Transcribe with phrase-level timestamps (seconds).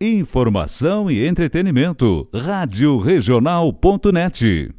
[0.00, 2.28] informação e entretenimento.
[2.34, 4.72] Rádio Regional.net.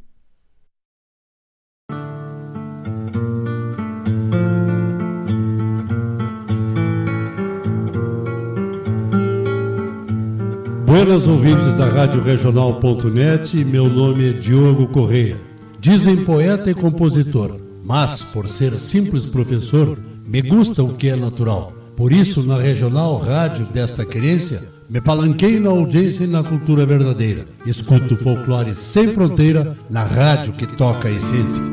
[10.85, 15.39] Buenas ouvintes da Rádio Regional.net, meu nome é Diogo Correia.
[15.79, 21.73] Dizem poeta e compositor, mas por ser simples professor, me gusta o que é natural.
[21.95, 27.45] Por isso, na regional rádio desta querência, me palanquei na audiência e na cultura verdadeira.
[27.65, 31.63] Escuto folclore sem fronteira na rádio que toca a essência.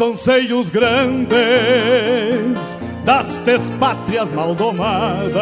[0.00, 1.36] Dos anseios grandes
[3.04, 5.34] das despátrias maldomadas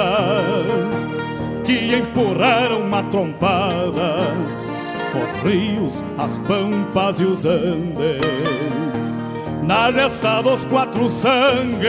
[1.65, 4.69] que empurraram matrompadas
[5.15, 8.19] os rios, as pampas e os andes.
[9.63, 11.89] Na gesta dos quatro sangues,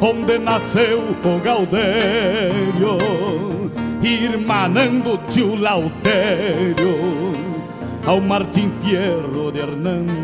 [0.00, 2.98] onde nasceu o Gaudério,
[4.02, 7.18] irmanando tio Laudério
[8.06, 9.60] ao Martim Fierro de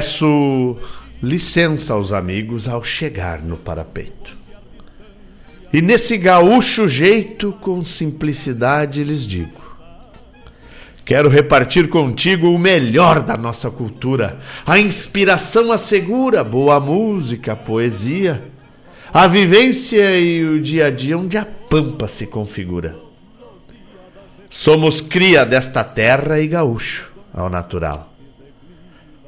[0.00, 0.78] Peço
[1.22, 4.34] licença aos amigos ao chegar no parapeito.
[5.70, 9.60] E nesse gaúcho jeito, com simplicidade, lhes digo:
[11.04, 18.42] Quero repartir contigo o melhor da nossa cultura, a inspiração assegura, boa música, poesia,
[19.12, 22.96] a vivência e o dia a dia onde a pampa se configura.
[24.48, 28.09] Somos cria desta terra e gaúcho, ao natural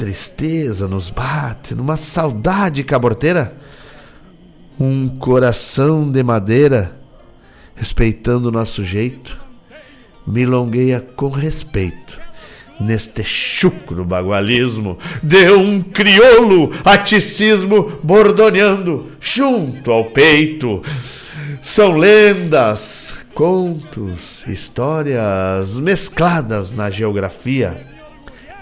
[0.00, 3.54] tristeza nos bate, numa saudade caborteira,
[4.80, 6.98] um coração de madeira,
[7.74, 9.38] respeitando o nosso jeito,
[10.26, 12.18] milongueia com respeito
[12.80, 20.80] neste chucro bagualismo de um crioulo aticismo bordoneando junto ao peito.
[21.62, 27.99] São lendas, contos, histórias mescladas na geografia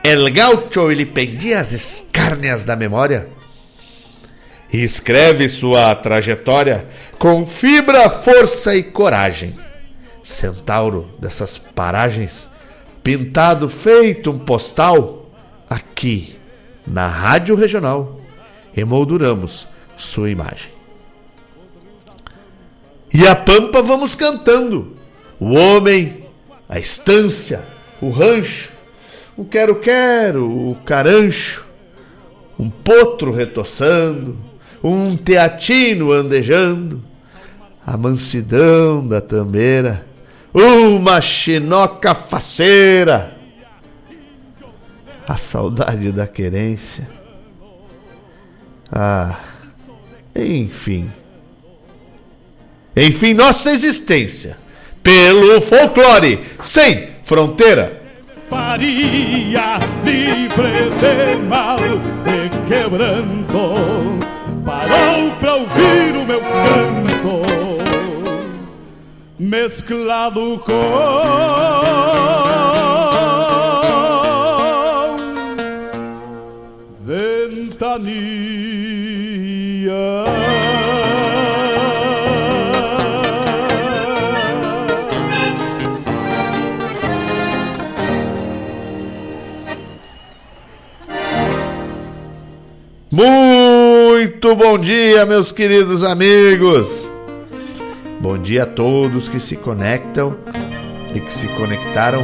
[0.09, 3.29] El gaucho ele pendia as escárnias da memória
[4.73, 6.89] e escreve sua trajetória
[7.19, 9.55] com fibra, força e coragem.
[10.25, 12.49] Centauro dessas paragens,
[13.05, 15.31] pintado feito um postal,
[15.69, 16.39] aqui
[16.87, 18.19] na Rádio Regional,
[18.75, 19.69] emolduramos
[19.99, 20.73] sua imagem.
[23.13, 24.97] E a pampa vamos cantando,
[25.39, 26.25] o homem,
[26.67, 27.63] a estância,
[28.01, 28.78] o rancho,
[29.39, 31.65] o quero-quero, o carancho,
[32.59, 34.37] um potro retoçando,
[34.83, 37.01] um teatino andejando,
[37.87, 40.05] a mansidão da tambeira,
[40.53, 43.39] uma chinoca faceira,
[45.27, 47.09] a saudade da querência.
[48.91, 49.39] Ah,
[50.35, 51.09] enfim.
[52.97, 54.59] Enfim, nossa existência,
[55.01, 57.98] pelo folclore, sem fronteira.
[58.49, 63.75] Paria livre de mal de quebranto,
[64.65, 67.43] parou pra ouvir o meu canto,
[69.39, 71.49] mesclado com
[77.05, 78.68] ventania.
[93.19, 97.11] Muito bom dia, meus queridos amigos.
[98.21, 100.37] Bom dia a todos que se conectam
[101.13, 102.21] e que se conectaram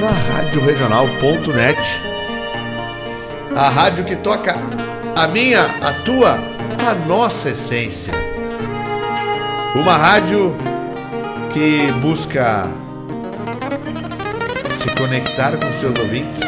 [0.00, 1.78] na Rádio Regional.net.
[3.54, 4.56] A rádio que toca
[5.14, 6.38] a minha, a tua,
[6.88, 8.14] a nossa essência.
[9.74, 10.50] Uma rádio
[11.52, 12.70] que busca
[14.70, 16.40] se conectar com seus ouvintes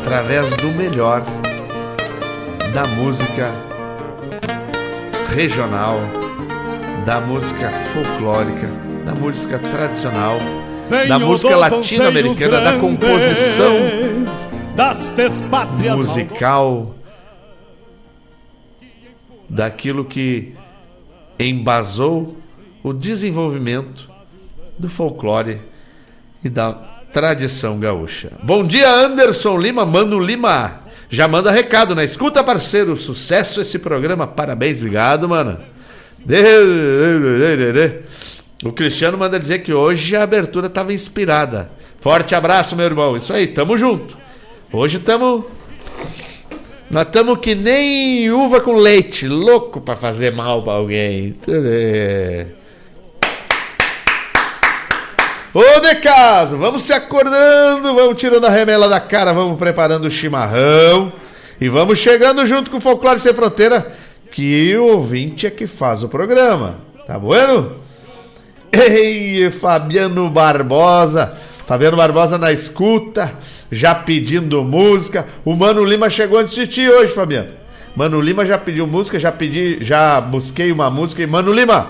[0.00, 1.22] através do melhor
[2.72, 3.52] da música
[5.34, 5.98] regional,
[7.04, 8.68] da música folclórica,
[9.04, 10.38] da música tradicional,
[11.08, 13.74] da música latino-americana, da composição
[15.96, 16.94] musical,
[19.48, 20.54] daquilo que
[21.38, 22.36] embasou
[22.82, 24.10] o desenvolvimento
[24.78, 25.60] do folclore
[26.44, 26.72] e da
[27.12, 28.32] tradição gaúcha.
[28.42, 30.87] Bom dia, Anderson Lima, Mano Lima.
[31.10, 32.94] Já manda recado na escuta, parceiro.
[32.96, 34.26] Sucesso esse programa.
[34.26, 35.58] Parabéns, obrigado, mano.
[38.64, 41.70] O Cristiano manda dizer que hoje a abertura estava inspirada.
[42.00, 43.16] Forte abraço, meu irmão.
[43.16, 44.18] Isso aí, tamo junto.
[44.72, 45.46] Hoje tamo.
[46.90, 51.34] Nós estamos que nem uva com leite, louco para fazer mal para alguém.
[55.54, 60.10] Ô de casa, vamos se acordando, vamos tirando a remela da cara, vamos preparando o
[60.10, 61.10] chimarrão
[61.58, 63.96] e vamos chegando junto com o Folclore Sem Fronteira,
[64.30, 66.80] que o ouvinte é que faz o programa.
[67.06, 67.76] Tá bueno?
[68.70, 71.32] Ei, Fabiano Barbosa,
[71.66, 73.32] Fabiano Barbosa na escuta,
[73.72, 75.26] já pedindo música.
[75.46, 77.52] O Mano Lima chegou antes de ti hoje, Fabiano.
[77.96, 81.86] Mano Lima já pediu música, já pedi, já busquei uma música e Mano Lima,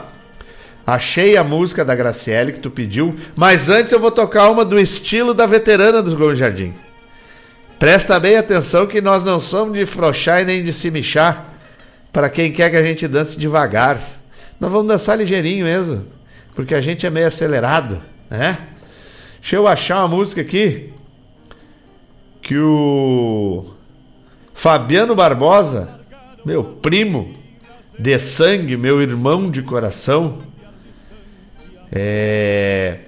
[0.89, 4.81] Achei a música da Graciele que tu pediu, mas antes eu vou tocar uma do
[4.81, 6.73] estilo da veterana dos Gomes Jardim.
[7.79, 11.53] Presta bem atenção que nós não somos de frouxar e nem de se michar
[12.11, 14.01] para quem quer que a gente dance devagar.
[14.59, 16.07] Nós vamos dançar ligeirinho mesmo,
[16.55, 17.99] porque a gente é meio acelerado,
[18.31, 18.57] né?
[19.43, 20.91] Deixa eu achar uma música aqui
[22.41, 23.75] que o
[24.55, 26.01] Fabiano Barbosa,
[26.47, 27.35] meu primo
[27.99, 30.39] de sangue, meu irmão de coração,
[31.93, 33.01] é,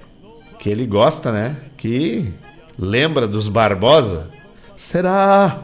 [0.59, 1.57] que ele gosta, né?
[1.77, 2.33] Que
[2.77, 4.29] lembra dos Barbosa.
[4.75, 5.63] Será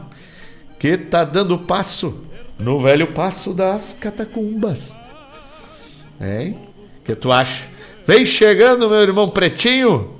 [0.78, 2.24] que tá dando passo
[2.58, 4.96] no velho passo das catacumbas?
[6.20, 6.58] Hein?
[7.04, 7.64] que tu acha?
[8.06, 10.18] Vem chegando, meu irmão pretinho.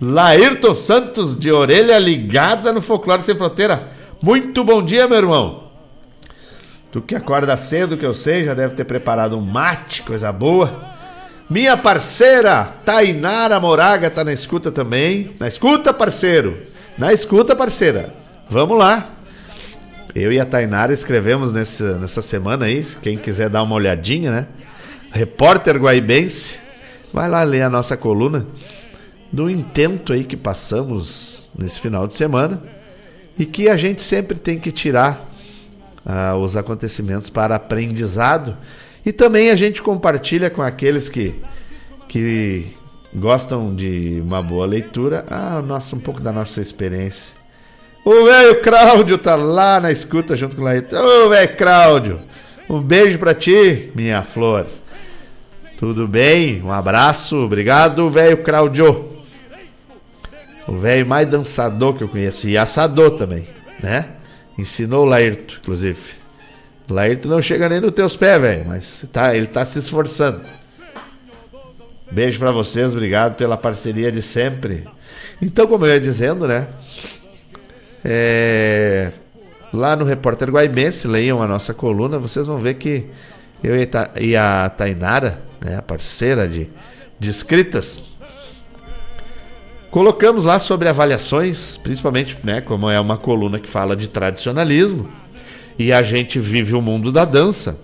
[0.00, 3.88] Laírton Santos, de orelha ligada no Folclore Sem Fronteira.
[4.22, 5.64] Muito bom dia, meu irmão.
[6.92, 10.97] Tu que acorda cedo, que eu sei, já deve ter preparado um mate, coisa boa.
[11.50, 15.30] Minha parceira Tainara Moraga tá na escuta também.
[15.40, 16.62] Na escuta, parceiro.
[16.98, 18.12] Na escuta, parceira.
[18.50, 19.08] Vamos lá.
[20.14, 24.46] Eu e a Tainara escrevemos nessa, nessa semana aí, quem quiser dar uma olhadinha, né?
[25.10, 26.58] Repórter Guaibense.
[27.14, 28.46] Vai lá ler a nossa coluna
[29.32, 32.62] do intento aí que passamos nesse final de semana
[33.38, 35.26] e que a gente sempre tem que tirar
[36.04, 38.54] uh, os acontecimentos para aprendizado
[39.08, 41.34] e também a gente compartilha com aqueles que,
[42.06, 42.66] que
[43.14, 47.32] gostam de uma boa leitura ah, nossa, um pouco da nossa experiência.
[48.04, 50.94] O velho Cláudio tá lá na escuta junto com o Laíto.
[50.94, 52.20] Ô, velho Cláudio,
[52.68, 54.66] um beijo para ti, minha flor.
[55.78, 56.60] Tudo bem?
[56.62, 59.08] Um abraço, obrigado, velho Cláudio.
[60.66, 62.46] O velho mais dançador que eu conheço.
[62.46, 63.48] E assador também,
[63.82, 64.06] né?
[64.58, 66.17] Ensinou o Laírto, inclusive.
[66.90, 68.64] Laírto não chega nem nos teus pés, velho.
[68.66, 70.40] Mas tá, ele tá se esforçando.
[72.10, 74.88] Beijo para vocês, obrigado pela parceria de sempre.
[75.40, 76.66] Então, como eu ia dizendo, né?
[78.04, 79.12] É,
[79.72, 83.06] lá no Repórter Guaibense, leiam a nossa coluna, vocês vão ver que
[83.62, 83.74] eu
[84.20, 86.68] e a Tainara, né, a parceira de,
[87.18, 88.02] de escritas,
[89.90, 95.10] colocamos lá sobre avaliações, principalmente, né, como é uma coluna que fala de tradicionalismo,
[95.78, 97.78] e a gente vive o mundo da dança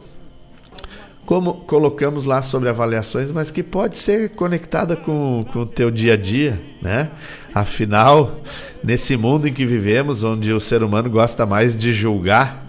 [1.27, 6.17] como colocamos lá sobre avaliações, mas que pode ser conectada com, o teu dia a
[6.17, 7.11] dia, né?
[7.55, 8.41] Afinal,
[8.83, 12.67] nesse mundo em que vivemos, onde o ser humano gosta mais de julgar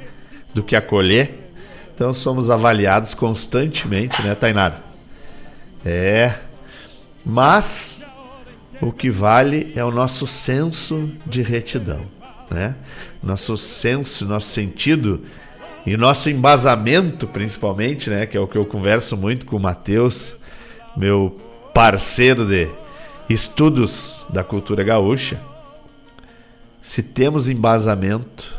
[0.53, 1.51] do que acolher,
[1.93, 4.81] então somos avaliados constantemente, né, Tainara?
[5.85, 6.33] É.
[7.25, 8.05] Mas
[8.81, 12.01] o que vale é o nosso senso de retidão,
[12.49, 12.75] né?
[13.25, 15.23] Nosso senso, nosso sentido
[15.85, 20.37] e nosso embasamento, principalmente, né, que é o que eu converso muito com o Matheus,
[20.95, 21.35] meu
[21.73, 22.69] parceiro de
[23.27, 25.41] estudos da cultura gaúcha.
[26.81, 28.53] Se temos embasamento,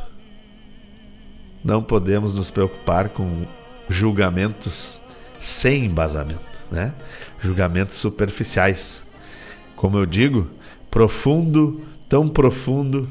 [1.64, 3.44] não podemos nos preocupar com
[3.88, 5.00] julgamentos
[5.40, 6.92] sem embasamento, né?
[7.40, 9.02] Julgamentos superficiais.
[9.76, 10.48] Como eu digo,
[10.90, 13.08] profundo, tão profundo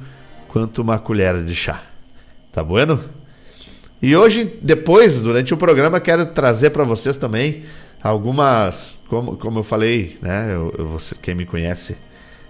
[0.56, 1.84] quanto uma colher de chá.
[2.50, 3.04] Tá bueno?
[4.02, 7.66] E hoje, depois, durante o programa, quero trazer para vocês também
[8.02, 10.54] algumas, como, como eu falei, né?
[10.54, 11.98] Eu, eu, você, quem me conhece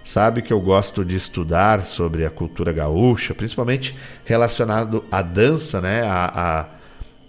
[0.04, 6.02] sabe que eu gosto de estudar sobre a cultura gaúcha, principalmente relacionado à dança, né?
[6.02, 6.66] A, a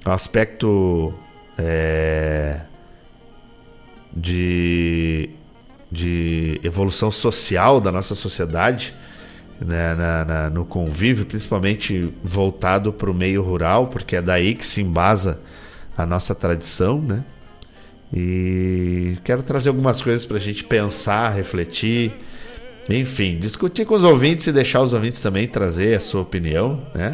[0.05, 1.12] ao aspecto
[1.57, 2.60] é,
[4.15, 5.31] de,
[5.91, 8.93] de evolução social da nossa sociedade
[9.60, 14.66] né, na, na, no convívio, principalmente voltado para o meio rural, porque é daí que
[14.66, 15.40] se embasa
[15.98, 17.24] a nossa tradição, né?
[18.14, 22.14] E quero trazer algumas coisas para a gente pensar, refletir,
[22.90, 27.12] enfim, discutir com os ouvintes e deixar os ouvintes também trazer a sua opinião, né?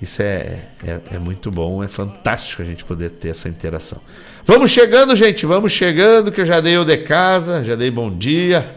[0.00, 3.98] Isso é, é, é, muito bom, é fantástico a gente poder ter essa interação.
[4.44, 8.10] Vamos chegando, gente, vamos chegando, que eu já dei o de casa, já dei bom
[8.10, 8.74] dia.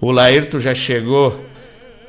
[0.00, 1.42] O Laírto já chegou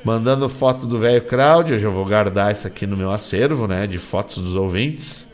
[0.04, 1.76] mandando foto do velho Cláudio.
[1.76, 3.88] Eu já vou guardar isso aqui no meu acervo, né?
[3.88, 5.28] De fotos dos ouvintes.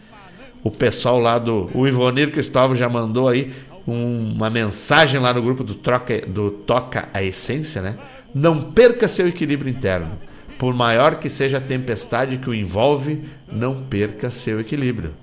[0.63, 1.69] O pessoal lá do.
[1.73, 3.53] O Ivonir Cristóvão já mandou aí
[3.87, 7.97] um, uma mensagem lá no grupo do, troca, do Toca a Essência, né?
[8.33, 10.11] Não perca seu equilíbrio interno.
[10.57, 15.13] Por maior que seja a tempestade que o envolve, não perca seu equilíbrio.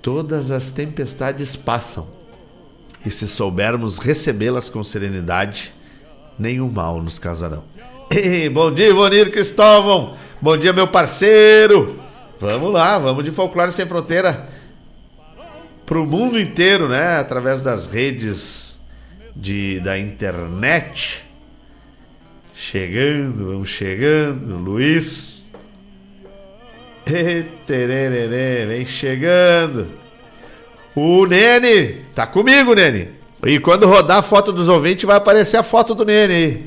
[0.00, 2.06] Todas as tempestades passam.
[3.04, 5.72] E se soubermos recebê-las com serenidade,
[6.38, 7.64] nenhum mal nos casarão.
[8.52, 10.16] Bom dia, Ivonir Cristóvão.
[10.40, 12.00] Bom dia, meu parceiro.
[12.40, 14.48] Vamos lá, vamos de Folclore Sem Fronteira
[15.84, 17.18] para o mundo inteiro, né?
[17.18, 18.80] Através das redes
[19.36, 21.22] de, da internet.
[22.54, 24.56] Chegando, vamos chegando.
[24.56, 25.46] Luiz.
[27.06, 29.86] Etererê, vem chegando.
[30.94, 33.10] O Nene, tá comigo, Nene.
[33.44, 36.66] E quando rodar a foto dos ouvintes, vai aparecer a foto do Nene aí.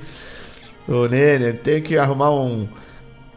[0.88, 2.68] Ô, Nene, tem que arrumar um,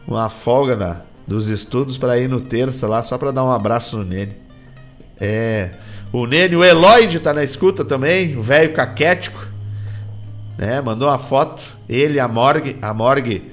[0.07, 3.97] uma folga na, dos estudos para ir no terça lá, só para dar um abraço
[3.97, 4.35] no Nene.
[5.19, 5.71] É.
[6.11, 9.47] O Nene, o Eloide tá na escuta também, o velho caquético.
[10.57, 10.81] Né?
[10.81, 11.61] Mandou uma foto.
[11.87, 13.51] Ele, a Morgue, a Morgue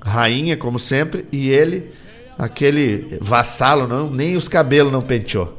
[0.00, 1.90] rainha, como sempre, e ele,
[2.38, 5.58] aquele vassalo, não, nem os cabelos não penteou.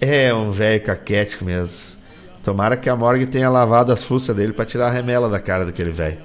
[0.00, 1.96] É um velho caquético mesmo.
[2.44, 5.64] Tomara que a Morgue tenha lavado as fuças dele para tirar a remela da cara
[5.64, 6.18] daquele velho.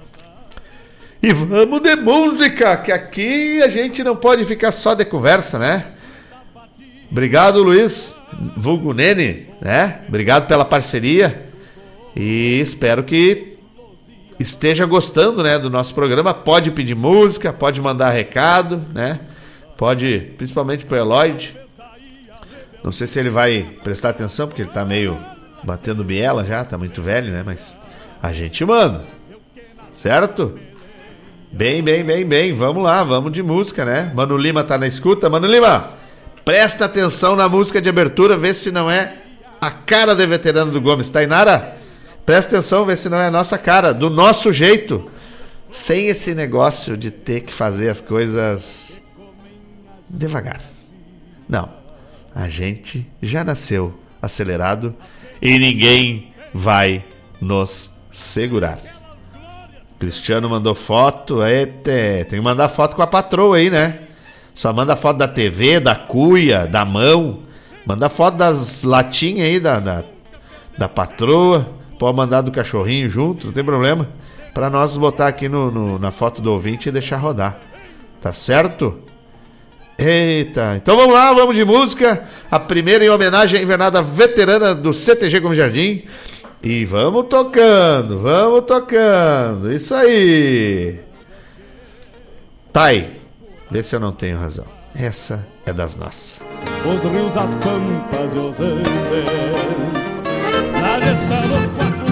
[1.24, 5.86] E vamos de música, que aqui a gente não pode ficar só de conversa, né?
[7.12, 8.16] Obrigado, Luiz,
[8.58, 10.02] vulgo Nene, né?
[10.08, 11.48] Obrigado pela parceria
[12.16, 13.56] e espero que
[14.40, 16.34] esteja gostando, né, do nosso programa.
[16.34, 19.20] Pode pedir música, pode mandar recado, né?
[19.78, 21.56] Pode, principalmente pro Eloyd.
[22.84, 25.20] Não sei se ele vai prestar atenção, porque ele tá meio
[25.62, 27.44] batendo biela já, tá muito velho, né?
[27.46, 27.78] Mas
[28.20, 29.06] a gente manda,
[29.94, 30.58] certo?
[31.54, 32.54] Bem, bem, bem, bem.
[32.54, 34.10] Vamos lá, vamos de música, né?
[34.16, 35.30] Mano Lima tá na escuta.
[35.30, 35.92] Mano Lima,
[36.46, 39.18] presta atenção na música de abertura, vê se não é
[39.60, 41.10] a cara de veterano do Gomes.
[41.10, 41.76] Tainara,
[42.26, 45.12] presta atenção, vê se não é a nossa cara, do nosso jeito.
[45.70, 48.98] Sem esse negócio de ter que fazer as coisas
[50.10, 50.62] devagar.
[51.50, 51.70] Não.
[52.34, 54.96] A gente já nasceu acelerado
[55.42, 57.04] e ninguém vai
[57.42, 59.01] nos segurar.
[60.02, 61.44] Cristiano mandou foto.
[61.44, 64.00] Eita, tem que mandar foto com a patroa aí, né?
[64.56, 67.42] Só manda foto da TV, da cuia, da mão.
[67.86, 70.04] Manda foto das latinhas aí da, da,
[70.76, 71.70] da patroa.
[72.00, 74.10] Pode mandar do cachorrinho junto, não tem problema.
[74.56, 77.60] Para nós botar aqui no, no, na foto do ouvinte e deixar rodar.
[78.20, 78.98] Tá certo?
[80.00, 82.28] Eita, então vamos lá, vamos de música.
[82.50, 86.06] A primeira em homenagem à invernada veterana do CTG Como Jardim.
[86.64, 89.74] E vamos tocando, vamos tocando.
[89.74, 91.00] Isso aí.
[92.72, 93.10] Tá tai,
[93.72, 94.66] vê se eu não tenho razão.
[94.94, 96.40] Essa é das nossas.
[96.86, 98.92] Os rios, as pampas e os andes,
[100.80, 102.06] nada está nos quatro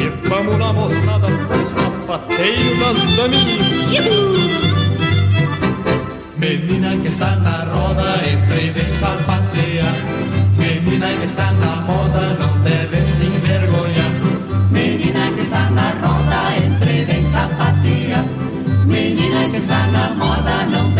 [0.00, 4.04] E vamos na moçada pro sapateio das daminhas.
[6.36, 9.94] Menina que está na roda, entre e vem sapatear.
[10.58, 13.01] Menina que está na moda, não deve
[20.70, 20.91] não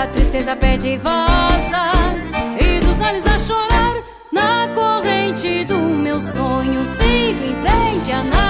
[0.00, 1.92] A tristeza pede vossa
[2.58, 8.49] e dos olhos a chorar na corrente do meu sonho sigo em frente a nada.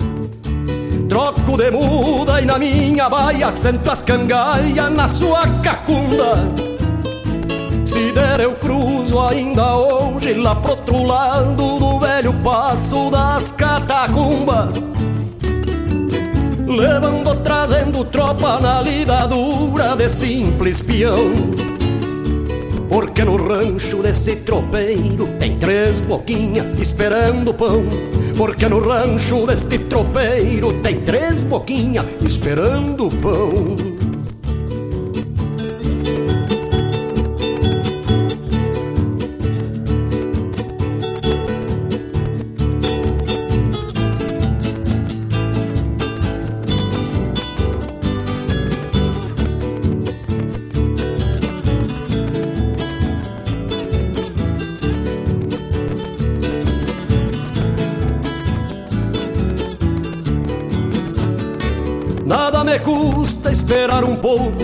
[1.11, 6.47] Troco de muda e na minha baia sento as cangaias na sua cacunda.
[7.85, 14.87] Se der eu cruzo ainda hoje lá pro outro lado do velho passo das catacumbas
[16.65, 21.31] Levando, trazendo tropa na lida dura de simples peão
[22.91, 27.85] Porque no rancho desse tropeiro tem três boquinhas esperando pão.
[28.37, 33.90] Porque no rancho deste tropeiro tem três boquinhas esperando pão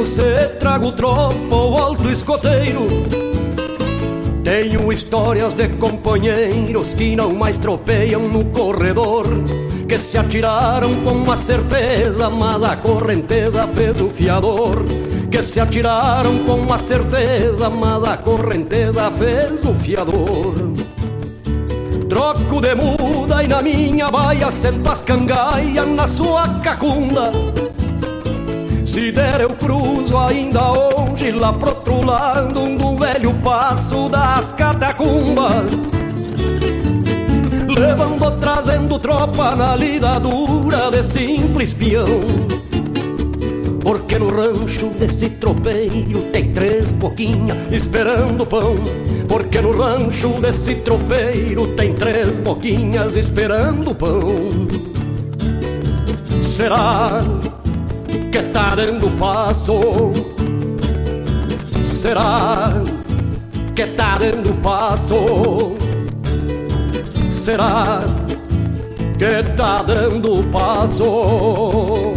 [0.07, 2.87] Se trago tropa ou alto escoteiro.
[4.43, 9.25] Tenho histórias de companheiros Que não mais tropeiam no corredor
[9.85, 14.85] Que se atiraram com a certeza Mas a correnteza fez o fiador.
[15.29, 20.55] Que se atiraram com a certeza Mas a correnteza fez o fiador.
[22.09, 25.03] Troco de muda e na minha baia sento as
[25.85, 27.29] na sua cacunda.
[28.97, 35.87] Se der eu cruzo ainda hoje lá pro outro lado do velho passo das catacumbas.
[37.67, 42.07] Levando, trazendo tropa na lida dura de simples peão.
[43.83, 48.73] Porque no rancho desse tropeiro tem três boquinhas esperando pão.
[49.27, 54.67] Porque no rancho desse tropeiro tem três boquinhas esperando pão.
[56.41, 57.21] Será
[58.37, 60.11] que tá dando passo?
[61.87, 62.71] Será
[63.75, 65.73] que tá dando passo?
[67.27, 68.01] Será
[69.17, 72.16] que tá dando passo?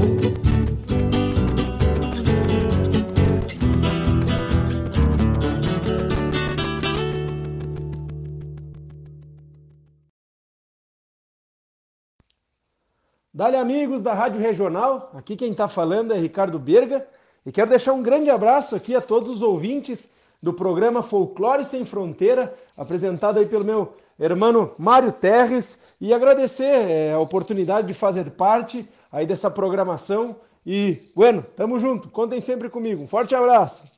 [13.40, 17.06] Dali amigos da Rádio Regional, aqui quem está falando é Ricardo Berga.
[17.46, 21.86] E quero deixar um grande abraço aqui a todos os ouvintes do programa Folclore Sem
[21.86, 25.80] Fronteira, apresentado aí pelo meu irmão Mário Terres.
[25.98, 30.36] E agradecer é, a oportunidade de fazer parte aí dessa programação.
[30.66, 33.89] E, bueno, tamo junto, contem sempre comigo, um forte abraço!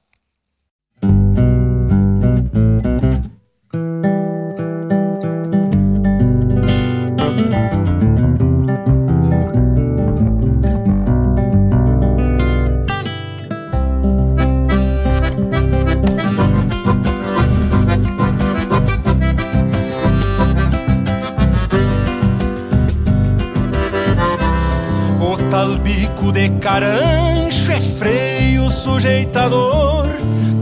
[26.33, 30.07] De carancho é freio sujeitador.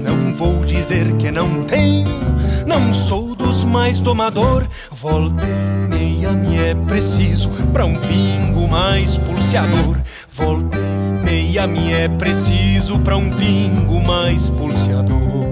[0.02, 4.66] Não vou dizer que não tenho, não sou dos mais tomador.
[4.90, 9.96] Volta e meia me é preciso pra um pingo mais pulseador.
[10.28, 15.49] Volta e meia me é preciso pra um pingo mais pulseador.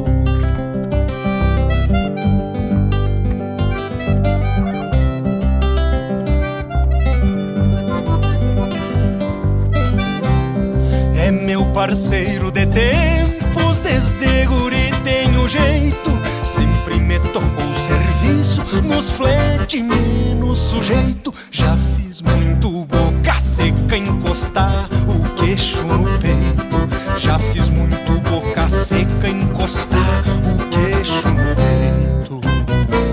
[11.79, 16.11] Parceiro de tempos, desde guri tenho jeito.
[16.43, 21.33] Sempre me tocou serviço, nos flete menos sujeito.
[21.53, 26.89] Já fiz muito boca seca encostar o queixo no peito.
[27.17, 32.41] Já fiz muito boca seca encostar o queixo no peito.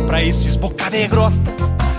[0.08, 1.36] Pra esses boca de grota,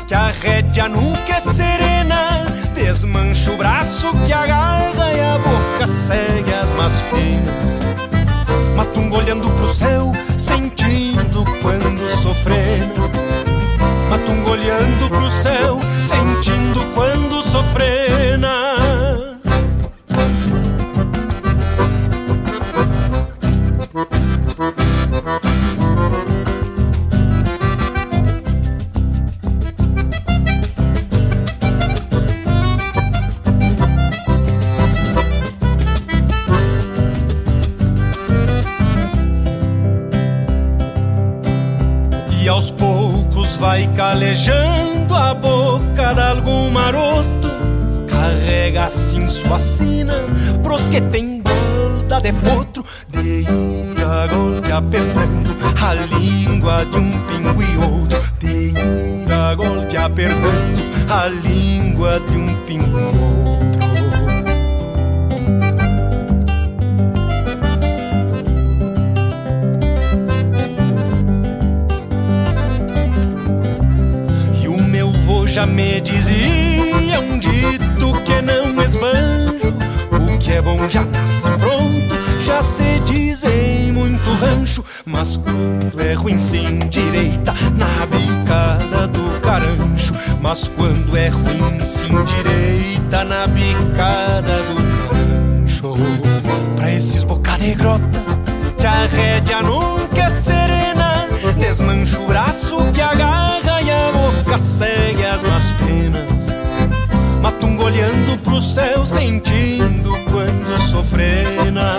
[0.08, 2.45] que a rédea nunca é serena.
[2.86, 7.80] Desmancha o braço que agarra e a boca segue as más penas.
[8.76, 13.15] Matungo olhando pro céu, sentindo quando sofrendo.
[90.56, 95.94] Mas quando é ruim sem direita, na bicada do carancho.
[96.74, 98.24] Pra esses boca de grota,
[98.78, 101.26] que a rédea nunca é serena.
[101.58, 106.46] Desmancha o braço que agarra e a boca segue as más penas.
[107.42, 111.98] Matungo olhando pro céu, sentindo quando sofrena.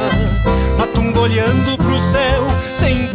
[0.80, 3.07] Matungo olhando pro céu, sentindo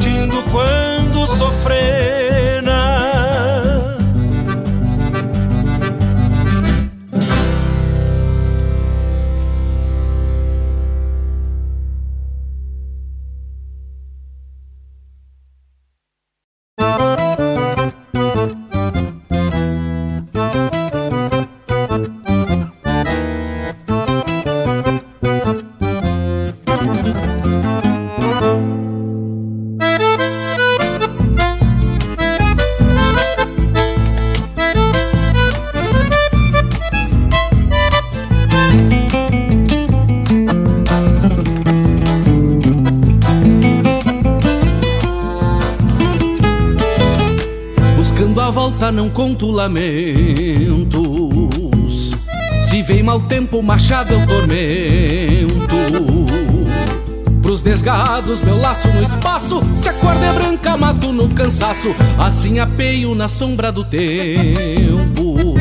[61.62, 65.54] cansaço Assim apeio na sombra do tempo.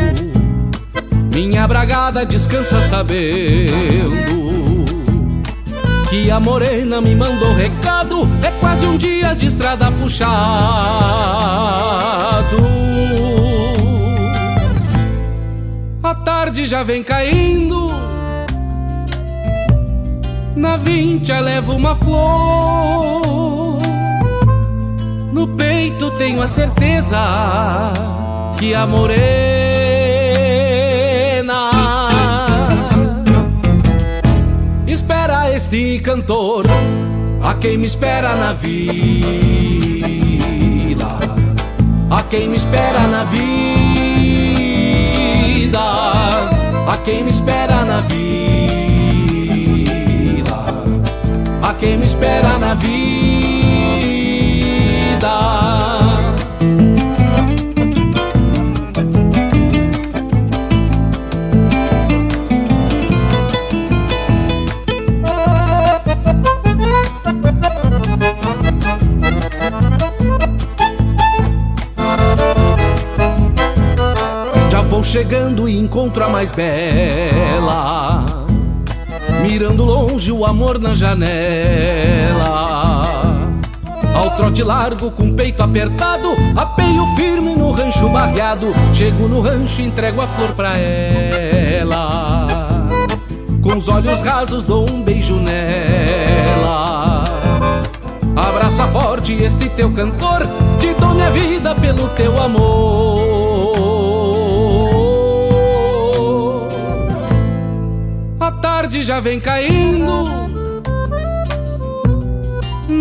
[1.34, 3.72] Minha bragada descansa sabendo
[6.10, 8.28] que a morena me mandou recado.
[8.44, 10.32] É quase um dia de estrada puxado.
[16.04, 17.90] A tarde já vem caindo.
[20.56, 23.31] Na vincha levo uma flor
[25.32, 27.94] No peito tenho a certeza
[28.58, 29.72] Que a morena
[35.12, 36.65] espera este cantor,
[37.44, 38.80] a quem me espera na vila,
[42.10, 43.50] a quem me espera na vida,
[46.88, 48.26] a quem me espera na vila,
[51.63, 53.61] a quem me espera na vida
[55.21, 56.36] andar.
[74.69, 78.25] Já vou Chegando e encontro a mais bela,
[79.41, 83.01] mirando longe o amor na janela.
[84.15, 88.74] Ao trote largo, com peito apertado, apeio firme no rancho barreado.
[88.93, 92.47] Chego no rancho e entrego a flor pra ela.
[93.62, 97.24] Com os olhos rasos, dou um beijo nela.
[98.36, 100.47] Abraça forte este teu cantor,
[100.80, 103.32] te dou minha vida pelo teu amor.
[108.39, 110.26] A tarde já vem caindo,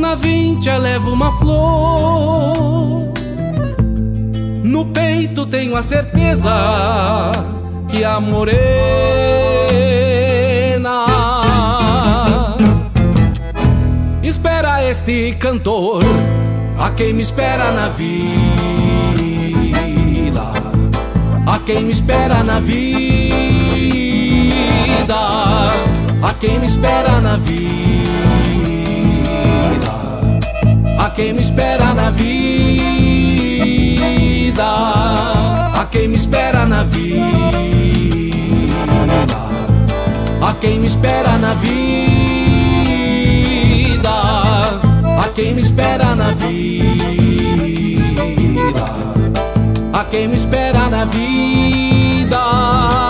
[0.01, 3.13] na vincha levo uma flor.
[4.65, 6.51] No peito tenho a certeza
[7.89, 8.65] que a morena
[14.23, 16.03] espera este cantor,
[16.79, 18.13] a quem me espera na vida,
[21.47, 22.81] a quem me espera na vida,
[26.23, 27.80] a quem me espera na vida,
[31.21, 37.13] quem me espera na vida, a quem me espera na vida,
[40.41, 41.69] a quem me espera na vida,
[45.23, 46.65] a quem me espera na vida,
[49.93, 53.10] a quem me espera na vida.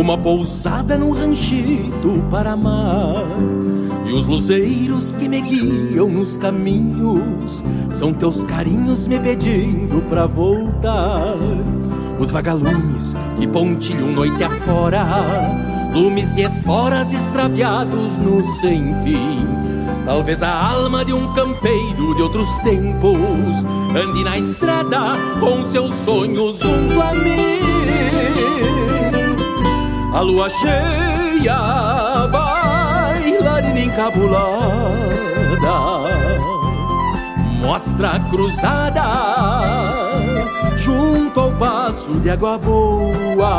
[0.00, 3.22] Uma pousada num ranchito para amar.
[4.06, 11.36] E os luzeiros que me guiam nos caminhos são teus carinhos me pedindo pra voltar.
[12.18, 15.04] Os vagalumes que pontilham noite afora,
[15.92, 19.46] lumes de esporas extraviados no sem fim.
[20.06, 26.58] Talvez a alma de um campeiro de outros tempos ande na estrada com seus sonhos
[26.58, 28.49] junto a mim.
[30.12, 34.50] A lua cheia, bailarina encabulada,
[37.62, 39.04] mostra a cruzada
[40.76, 43.54] junto ao passo de água boa,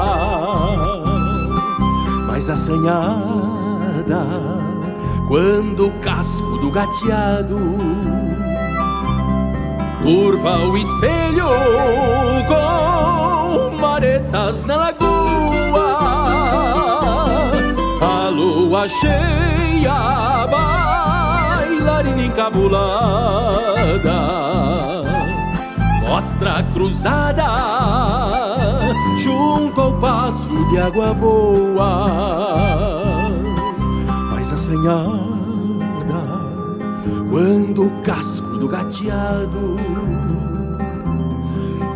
[2.28, 4.26] mais assanhada
[5.30, 7.58] quando o casco do gateado
[10.04, 11.48] curva o espelho
[12.50, 15.31] com maretas na lagoa.
[18.88, 24.20] Cheia, bailarina encabulada,
[26.08, 27.48] mostra a cruzada
[29.18, 32.10] junto ao passo de água boa
[34.32, 35.12] mais assanhada
[37.30, 39.78] quando o casco do gateado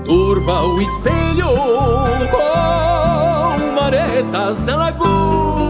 [0.05, 1.47] turva o espelho
[2.31, 5.64] com maretas na lagoa.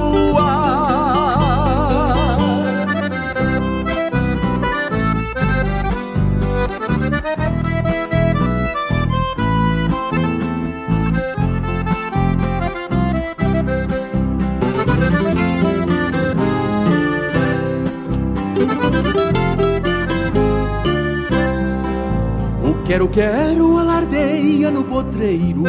[22.86, 25.64] Quero, quero alardeia no potreiro,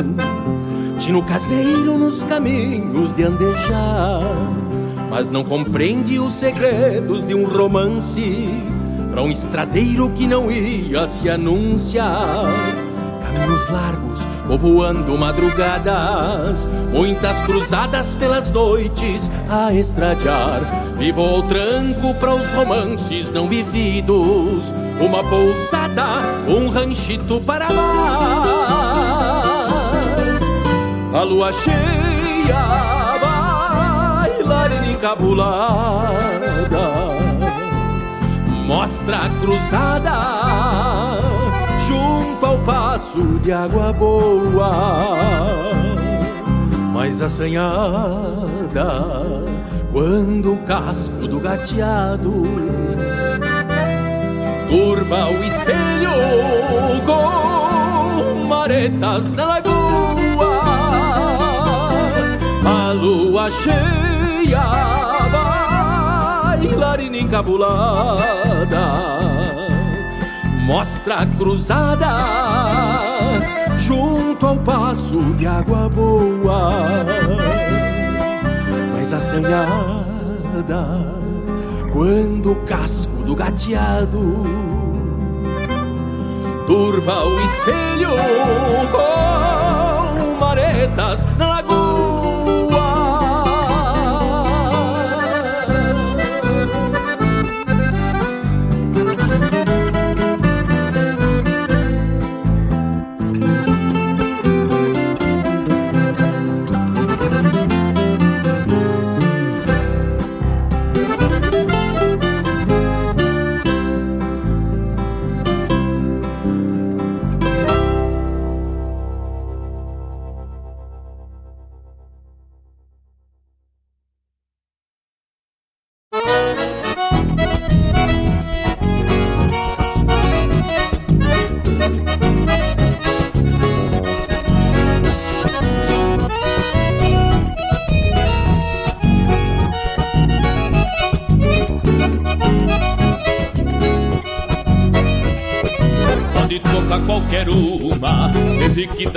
[0.99, 4.21] tino caseiro nos caminhos de andejar.
[5.11, 8.51] mas não compreende os segredos de um romance
[9.11, 12.45] para um estradeiro que não ia se anunciar.
[13.25, 20.86] Caminhos largos, povoando madrugadas, muitas cruzadas pelas noites a estradear.
[20.99, 28.87] Vivo ao tranco para os romances não vividos, uma pousada, um ranchito para amar.
[31.13, 32.65] A lua cheia,
[33.21, 36.09] bailarina encabulada,
[38.67, 40.13] mostra a cruzada
[41.87, 45.13] junto ao passo de água boa,
[46.95, 48.87] mais assanhada
[49.97, 52.45] quando o casco do gateado
[54.69, 56.11] curva o espelho
[57.07, 60.61] com maretas na lagoa,
[62.63, 64.61] a lua cheia,
[66.59, 68.27] bailarina encabulada
[70.67, 72.19] mostra cruzada
[73.79, 77.07] junto ao passo de água boa,
[79.07, 80.85] mais assanhada
[81.93, 84.45] quando o casco do gateado
[86.67, 88.11] turva o espelho
[88.91, 91.56] com maretas na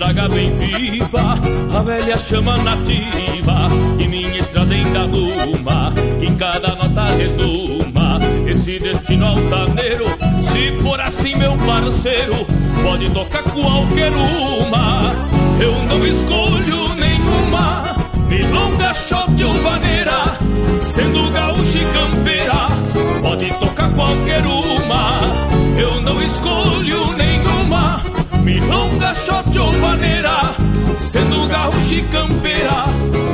[0.09, 1.37] traga bem viva
[1.71, 9.27] a velha chama nativa que minha estrada arruma, que em cada nota resuma esse destino
[9.27, 10.05] altaneiro.
[10.41, 12.47] Se for assim, meu parceiro,
[12.81, 15.13] pode tocar qualquer uma.
[15.61, 17.95] Eu não escolho nenhuma,
[18.27, 20.37] milonga, shot ou vaneira,
[20.79, 22.67] sendo gaúcha e campeira,
[23.21, 25.19] pode tocar qualquer uma.
[25.77, 26.98] Eu não escolho
[28.49, 30.55] milonga, shot ou vaneira,
[30.97, 32.85] sendo gaúcha e campeira,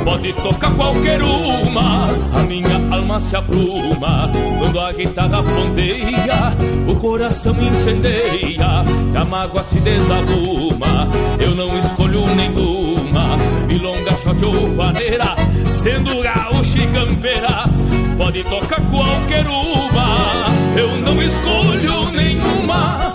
[0.04, 2.08] pode tocar qualquer uma.
[2.34, 6.52] A minha alma se apruma quando a guitarra ponteia,
[6.86, 11.08] o coração incendeia, e a mágoa se desaluma.
[11.40, 15.34] Eu não escolho nenhuma, milonga, shot ou vaneira,
[15.70, 17.64] sendo gaúcha e campeira,
[18.18, 20.46] pode tocar qualquer uma.
[20.76, 23.14] Eu não escolho nenhuma,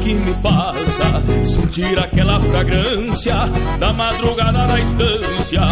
[0.00, 3.34] Que me faça sentir aquela fragrância
[3.78, 5.62] da madrugada na estância,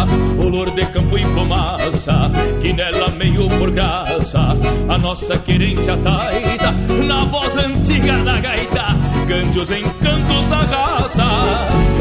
[0.43, 4.57] olor de campo e fumaça, que nela meio por graça
[4.89, 6.71] a nossa querência taita,
[7.05, 8.85] na voz antiga da gaita,
[9.27, 11.27] cante os encantos da raça.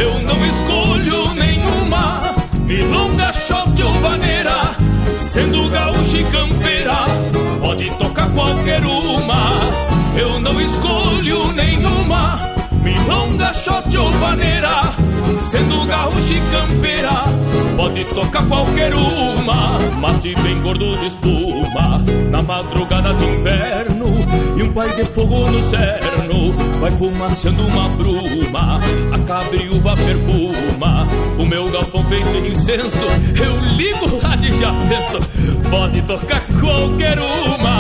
[0.01, 4.75] Eu não escolho nenhuma, milonga, shot ou vaneira,
[5.18, 6.97] sendo gaúcha e campeira,
[7.61, 9.91] pode tocar qualquer uma.
[10.17, 12.39] Eu não escolho nenhuma,
[12.83, 14.93] milonga, shot ou vaneira,
[15.51, 17.25] sendo gaúcha e campeira,
[17.77, 19.79] pode tocar qualquer uma.
[19.99, 24.07] Mate bem gordo de espuma, na madrugada de inverno,
[24.57, 28.81] e um pai de fogo no cerno, vai fumaçando uma bruma,
[29.13, 31.07] a cabriúva perfuma,
[31.41, 33.07] o meu galpão feito em incenso,
[33.43, 37.62] eu ligo lá de já penso, pode tocar qualquer uma.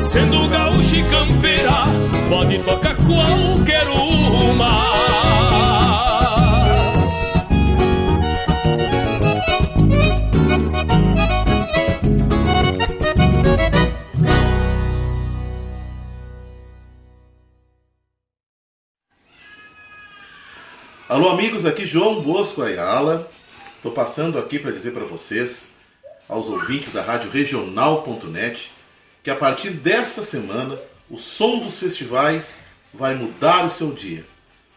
[0.00, 1.84] sendo gaúcha e campeira,
[2.28, 4.94] pode tocar qualquer uma.
[21.06, 23.30] Alô, amigos, aqui João Bosco Ayala.
[23.76, 25.70] Estou passando aqui para dizer para vocês,
[26.28, 28.72] aos ouvintes da Rádio Regional.net,
[29.24, 30.78] que a partir desta semana
[31.10, 32.58] o som dos festivais
[32.92, 34.24] vai mudar o seu dia.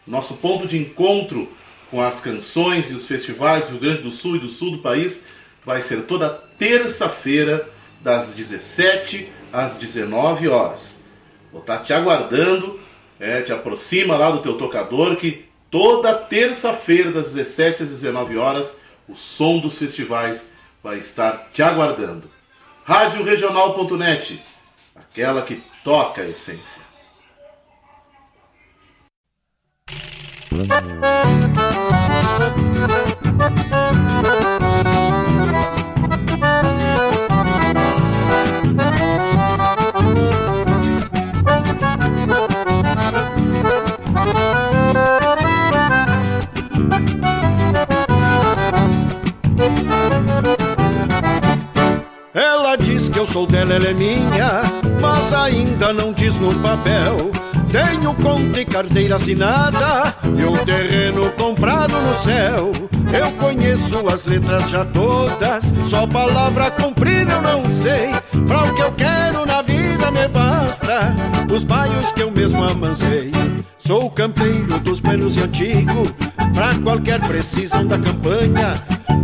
[0.08, 1.52] Nosso ponto de encontro
[1.92, 4.78] com as canções e os festivais do Rio Grande do Sul e do sul do
[4.78, 5.26] país
[5.66, 7.68] vai ser toda terça-feira,
[8.00, 11.04] das 17 às 19 horas.
[11.52, 12.80] Vou estar te aguardando,
[13.20, 18.78] é, te aproxima lá do teu tocador que toda terça-feira, das 17 às 19 horas,
[19.10, 22.37] o som dos festivais vai estar te aguardando.
[22.88, 24.42] Rádio Regional.net,
[24.96, 26.88] aquela que toca a essência.
[53.18, 54.62] Eu sou dela, ela é minha,
[55.02, 57.32] mas ainda não diz no papel.
[57.72, 62.72] Tenho conta e carteira assinada e um terreno comprado no céu.
[63.12, 68.12] Eu conheço as letras já todas, só palavra comprida eu não sei.
[68.46, 71.16] Pra o que eu quero na vida me basta,
[71.52, 73.32] os baios que eu mesmo amancei.
[73.80, 76.04] Sou campeiro dos buenos e antigo,
[76.54, 78.76] pra qualquer precisão da campanha.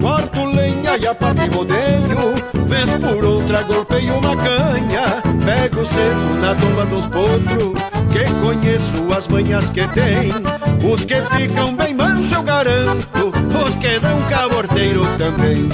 [0.04, 2.36] Corto lenha e a parte rodeio,
[2.68, 5.24] vez por outra golpeio uma canha.
[5.46, 7.80] Pego seco na toma dos potros,
[8.12, 10.30] que conheço as manhas que tem.
[10.86, 13.32] Os que ficam bem manso eu garanto,
[13.66, 15.70] os que dão caborteiro também.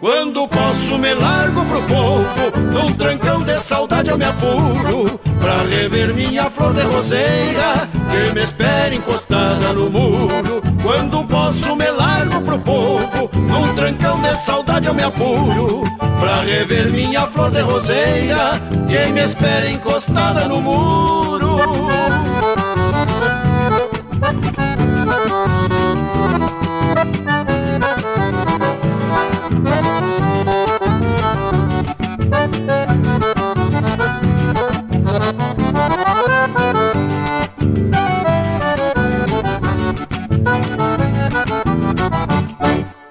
[0.00, 6.14] Quando posso me largo pro povo, num trancão de saudade eu me apuro Pra rever
[6.14, 10.53] minha flor de roseira, que me espera encostada no muro
[10.84, 15.82] Quando posso me largo pro povo, num trancão de saudade eu me apuro.
[16.20, 21.56] Pra rever minha flor de roseira, que me espera encostada no muro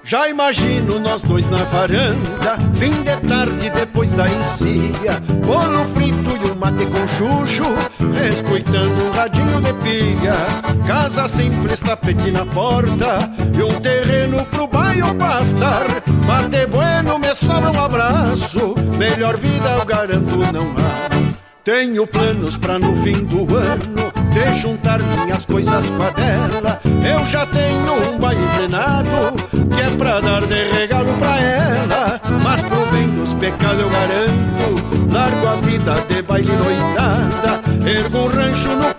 [0.06, 6.50] Já imagino nós dois na varanda, fim de tarde depois da encilha, bolo frito e
[6.50, 7.64] um mate com chuchu,
[8.28, 10.34] escutando um radinho de pilha,
[10.86, 15.86] casa simples, tapete na porta, e um terreno pro bairro pastar,
[16.26, 21.34] mate bueno, me sobra um abraço, melhor vida eu garanto não há.
[21.64, 26.78] Tenho planos pra no fim do ano de juntar minhas coisas com a dela.
[26.84, 28.68] Eu já tenho um baile é
[29.96, 32.20] pra dar de regalo pra ela.
[32.42, 37.62] Mas pro bem dos pecados eu garanto, largo a vida de baile noitada.
[37.88, 38.93] Ergo um rancho no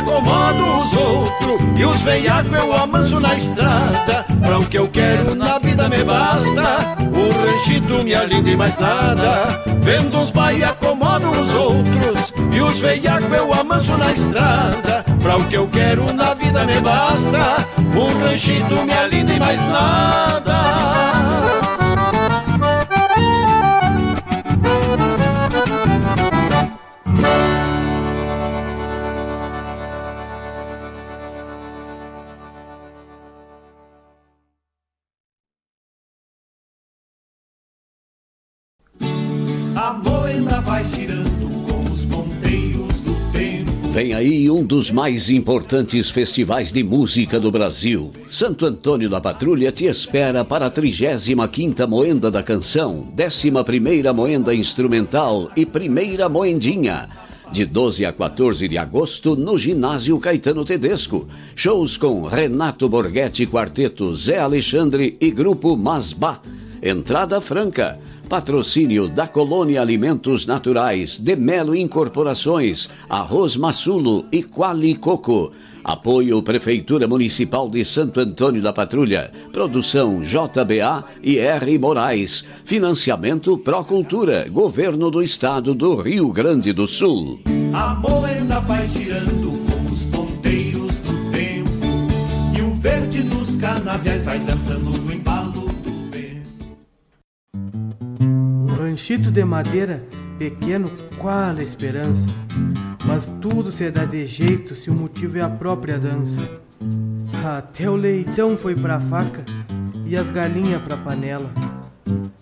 [0.00, 4.24] acomodo os outros E os veiacos eu amanso na estrada.
[4.42, 8.78] Pra o que eu quero na vida me basta O ranchito me alinda e mais
[8.78, 9.62] nada.
[9.80, 15.04] Vendo uns vai acomodo os outros E os veiacos eu amanso na estrada.
[15.22, 19.60] Pra o que eu quero na vida me basta O ranchito me alinda e mais
[19.68, 20.79] nada
[44.00, 48.10] Vem aí um dos mais importantes festivais de música do Brasil.
[48.26, 55.50] Santo Antônio da Patrulha te espera para a 35ª Moenda da Canção, 11ª Moenda Instrumental
[55.54, 57.10] e Primeira Moendinha.
[57.52, 61.28] de 12 a 14 de agosto, no Ginásio Caetano Tedesco.
[61.54, 66.40] Shows com Renato Borghetti Quarteto, Zé Alexandre e Grupo Masbá.
[66.82, 67.98] Entrada franca.
[68.30, 75.50] Patrocínio da Colônia Alimentos Naturais, de Melo Incorporações, Arroz Massulo e Quali Coco.
[75.82, 79.32] Apoio Prefeitura Municipal de Santo Antônio da Patrulha.
[79.52, 81.76] Produção JBA e R.
[81.76, 82.44] Moraes.
[82.64, 84.48] Financiamento Procultura.
[84.48, 87.40] Governo do Estado do Rio Grande do Sul.
[87.72, 91.68] A moeda vai girando com os ponteiros do tempo
[92.56, 95.49] E o verde dos canaviais vai dançando no embalo
[98.90, 100.02] ranchito de madeira,
[100.36, 102.28] pequeno, qual a esperança?
[103.04, 106.40] Mas tudo se dá de jeito se o motivo é a própria dança.
[107.44, 109.44] Até o leitão foi pra faca
[110.04, 111.48] e as galinhas pra panela.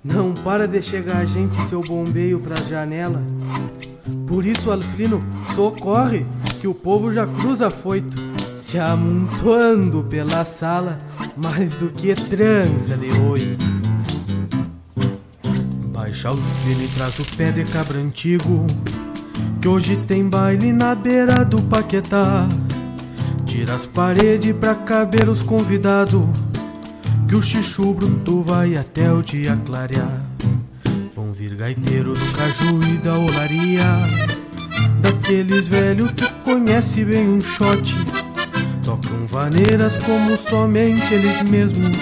[0.02, 3.22] Não para de chegar a gente, seu bombeio pra janela.
[4.26, 5.20] Por isso, Alfrino,
[5.54, 6.24] socorre,
[6.62, 10.96] que o povo já cruza foito, se amontoando pela sala,
[11.36, 13.67] mais do que trança de oito.
[16.08, 18.66] Baixa o fino e traz o pé de cabra antigo,
[19.60, 22.48] que hoje tem baile na beira do Paquetá.
[23.44, 26.22] Tira as paredes pra caber os convidados,
[27.28, 30.22] que o chichu bruto vai até o dia clarear.
[31.14, 33.84] Vão vir gaiteiro do caju e da olaria,
[35.02, 37.94] daqueles velhos que conhece bem um shot.
[38.82, 41.98] Tocam vaneiras como somente eles mesmos,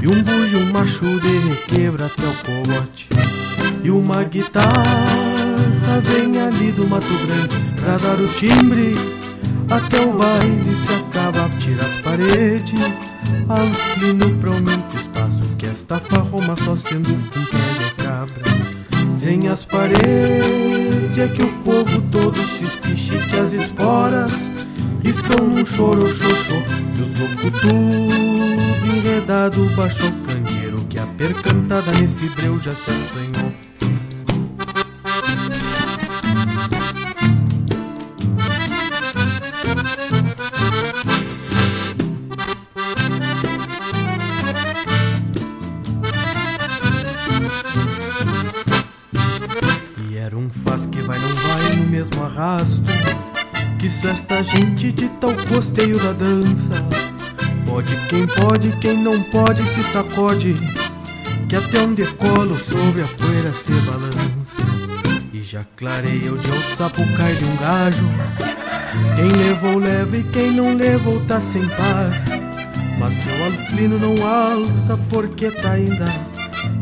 [0.00, 3.23] e um bujo macho de requebra até o cogote.
[3.84, 4.72] E uma guitarra
[6.02, 8.94] vem ali do Mato Grande pra dar o timbre.
[9.70, 12.80] Até o baile se acaba, tira as paredes.
[13.46, 18.44] Alfino promete espaço que esta farroma só sendo com pé cabra.
[19.12, 24.32] Sem as paredes é que o povo todo se espiche que as esporas
[25.02, 26.54] riscam num choro xoxô.
[26.96, 32.90] E os loucos tudo enredado baixo o candeeiro que a percantada nesse breu já se
[32.90, 33.33] assanhou.
[54.34, 56.72] Esta gente de tal costeio da dança.
[57.68, 60.56] Pode quem pode, quem não pode se sacode.
[61.48, 64.56] Que até um decolo sobre a poeira se balança.
[65.32, 68.04] E já clareia o dia o sapo cai de um gajo.
[69.14, 72.10] Quem levou, leva e quem não levou tá sem par.
[72.98, 76.06] Mas seu alfino não alça a forqueta ainda.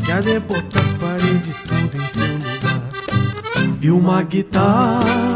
[0.03, 3.79] Que há de botar as paredes tudo em seu lugar.
[3.79, 5.32] E uma guitarra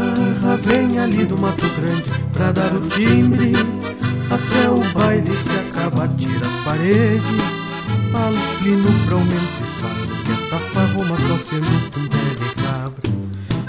[0.68, 3.52] vem ali do Mato Grande pra dar o timbre.
[4.30, 7.58] Até o baile se acaba, tira as paredes.
[8.14, 13.08] Alfino promete espaço que esta farroma só sendo com pé de cabra.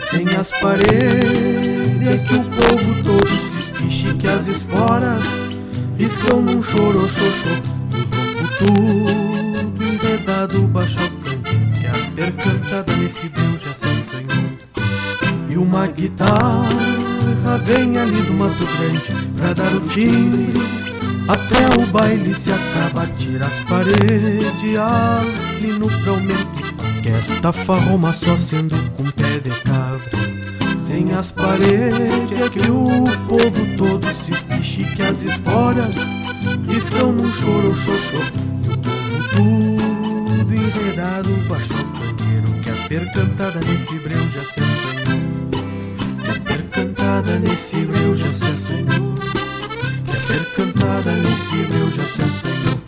[0.09, 5.23] Sem as paredes é que o povo todo se espiche que as esporas
[5.97, 7.49] riscam num choro xoxô.
[7.93, 10.99] Os loucos tudo enredado baixo
[11.79, 13.88] que a percantada nesse breu já se.
[15.49, 16.69] E uma guitarra
[17.65, 20.53] vem ali do Mato Grande pra dar o timbre.
[21.27, 26.69] Até o baile se acaba, tira as paredes, Alfino promete
[27.01, 29.99] que esta farroma só sendo com pé de cabra.
[30.85, 35.95] Sem as paredes é que o povo todo se espiche que as esporas
[36.67, 38.17] riscam num choro xoxô.
[38.63, 44.78] E o povo tudo enredado baixo o candeeiro que a percantada nesse breu já se
[47.19, 49.15] percantada nesse breu já se assanhou.
[50.05, 52.79] Que a percantada nesse breu já se assanhou.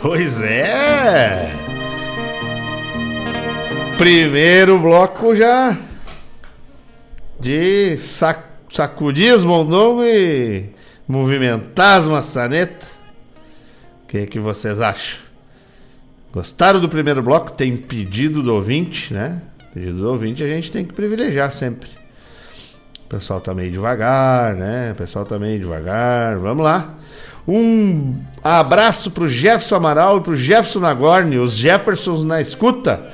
[0.00, 1.57] Pois é!
[3.98, 5.76] Primeiro bloco já
[7.40, 10.70] de sac sacudir os mondongos e
[11.08, 12.90] movimentar as maçanetas.
[14.04, 15.18] O que, que vocês acham?
[16.32, 17.50] Gostaram do primeiro bloco?
[17.50, 19.42] Tem pedido do ouvinte, né?
[19.74, 21.90] Pedido do ouvinte a gente tem que privilegiar sempre.
[23.04, 24.92] O pessoal tá meio devagar, né?
[24.92, 26.38] O pessoal tá meio devagar.
[26.38, 26.94] Vamos lá.
[27.48, 33.10] Um abraço pro Jefferson Amaral e pro Jefferson Nagorni, os Jeffersons na escuta.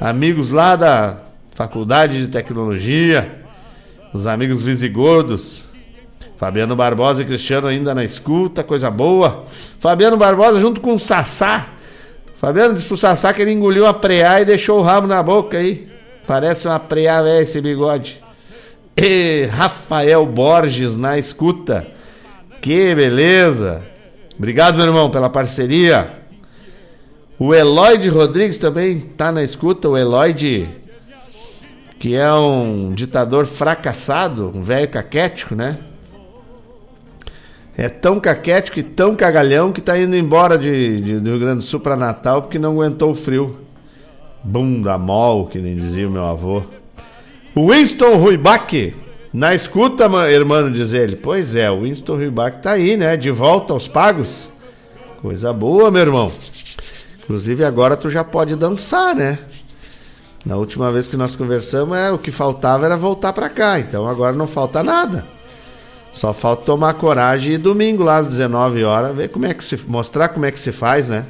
[0.00, 1.16] Amigos lá da
[1.50, 3.42] Faculdade de Tecnologia,
[4.12, 5.66] os amigos visigodos,
[6.36, 9.44] Fabiano Barbosa e Cristiano ainda na escuta, coisa boa.
[9.80, 11.70] Fabiano Barbosa junto com o Sassá.
[12.36, 15.58] Fabiano disse pro Sassá que ele engoliu a preá e deixou o rabo na boca
[15.58, 15.88] aí.
[16.26, 18.22] Parece uma preá velha esse bigode.
[18.96, 21.88] E Rafael Borges na escuta.
[22.60, 23.80] Que beleza.
[24.36, 26.18] Obrigado, meu irmão, pela parceria.
[27.38, 29.88] O Eloide Rodrigues também tá na escuta.
[29.88, 30.68] O Eloide,
[31.98, 35.78] que é um ditador fracassado, um velho caquético, né?
[37.76, 41.56] É tão caquético e tão cagalhão que tá indo embora de, de- do Rio Grande
[41.58, 43.56] do Sul para Natal porque não aguentou o frio.
[44.42, 46.62] Bunda mol, que nem dizia o meu avô.
[47.56, 48.94] Winston Ruibach,
[49.32, 51.14] na escuta, irmão, diz ele.
[51.14, 53.16] Pois é, o Winston Ruibach tá aí, né?
[53.16, 54.50] De volta aos pagos.
[55.22, 56.32] Coisa boa, meu irmão.
[57.28, 59.38] Inclusive agora tu já pode dançar, né?
[60.46, 63.78] Na última vez que nós conversamos, é, o que faltava era voltar pra cá.
[63.78, 65.26] Então agora não falta nada.
[66.10, 69.76] Só falta tomar coragem e domingo lá às 19 horas, ver como é que se
[69.86, 71.26] mostrar como é que se faz, né?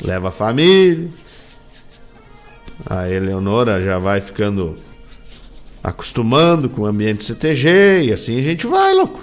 [0.00, 1.08] Leva a família.
[2.88, 4.76] A Eleonora já vai ficando
[5.82, 9.20] acostumando com o ambiente CTG e assim a gente vai, louco.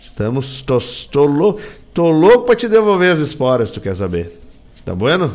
[0.00, 0.78] Estamos tô,
[1.10, 1.60] tô, lou-
[1.94, 4.38] tô louco pra te devolver as esporas, tu quer saber.
[4.84, 5.32] Tá bueno?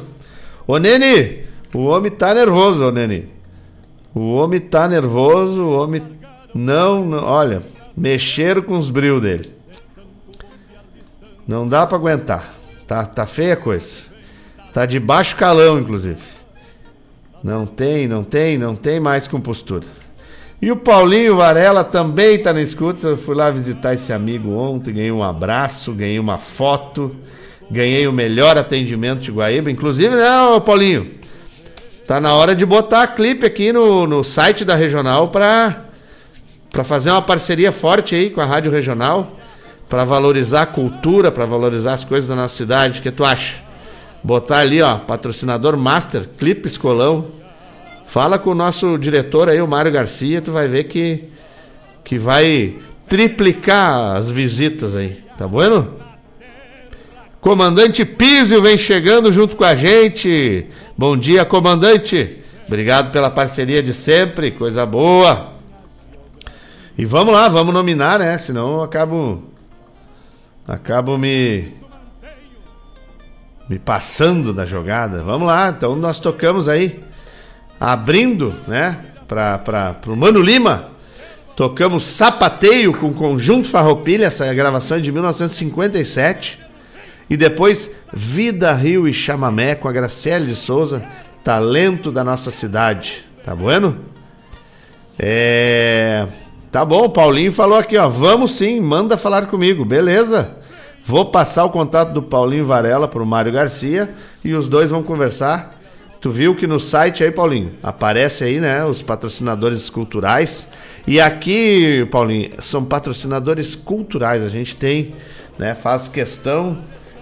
[0.65, 1.43] Ô Nene,
[1.73, 3.29] o homem tá nervoso, ô Nene.
[4.13, 6.01] O homem tá nervoso, o homem
[6.53, 7.61] não, não- olha,
[7.95, 9.53] mexeram com os bril dele.
[11.47, 12.53] Não dá pra aguentar.
[12.85, 14.05] Tá, tá feia a coisa.
[14.73, 16.19] Tá de baixo calão, inclusive.
[17.43, 19.85] Não tem, não tem, não tem mais compostura.
[20.59, 23.07] E o Paulinho Varela também tá na escuta.
[23.07, 27.15] Eu fui lá visitar esse amigo ontem, ganhei um abraço, ganhei uma foto,
[27.69, 29.69] ganhei o melhor atendimento de Guaíba.
[29.69, 31.11] Inclusive, né, ô Paulinho?
[32.07, 35.83] Tá na hora de botar clipe aqui no, no site da Regional pra,
[36.71, 39.33] pra fazer uma parceria forte aí com a Rádio Regional,
[39.89, 42.99] pra valorizar a cultura, pra valorizar as coisas da nossa cidade.
[42.99, 43.57] O que tu acha?
[44.23, 47.27] Botar ali, ó, patrocinador master, clipe escolão.
[48.07, 51.25] Fala com o nosso diretor aí, o Mário Garcia, tu vai ver que,
[52.05, 55.93] que vai triplicar as visitas aí, tá bueno?
[57.41, 60.67] Comandante Písio vem chegando junto com a gente.
[60.97, 62.39] Bom dia, comandante.
[62.65, 65.53] Obrigado pela parceria de sempre, coisa boa.
[66.97, 68.37] E vamos lá, vamos nominar, né?
[68.37, 69.43] Senão eu acabo
[70.65, 71.73] acabo me
[73.67, 75.21] me passando da jogada.
[75.23, 77.05] Vamos lá, então nós tocamos aí
[77.79, 78.97] abrindo, né,
[79.27, 80.91] para o Mano Lima.
[81.55, 86.59] Tocamos Sapateio com Conjunto Farroupilha, essa gravação é de 1957.
[87.29, 91.03] E depois Vida, Rio e Chamamé com a Graciele de Souza,
[91.43, 93.25] talento da nossa cidade.
[93.43, 93.97] Tá bueno?
[95.17, 96.27] É.
[96.71, 98.07] Tá bom, o Paulinho falou aqui, ó.
[98.07, 100.57] Vamos sim, manda falar comigo, beleza?
[101.03, 104.13] Vou passar o contato do Paulinho Varela pro Mário Garcia
[104.43, 105.76] e os dois vão conversar.
[106.19, 110.67] Tu viu que no site aí, Paulinho, aparece aí, né, os patrocinadores culturais.
[111.05, 114.43] E aqui, Paulinho, são patrocinadores culturais.
[114.43, 115.13] A gente tem,
[115.59, 116.79] né, faz questão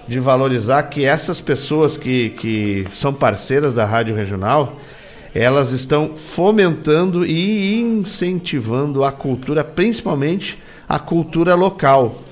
[0.08, 4.80] de valorizar que essas pessoas que, que são parceiras da Rádio Regional,
[5.34, 12.24] elas estão fomentando e incentivando a cultura, principalmente a cultura local.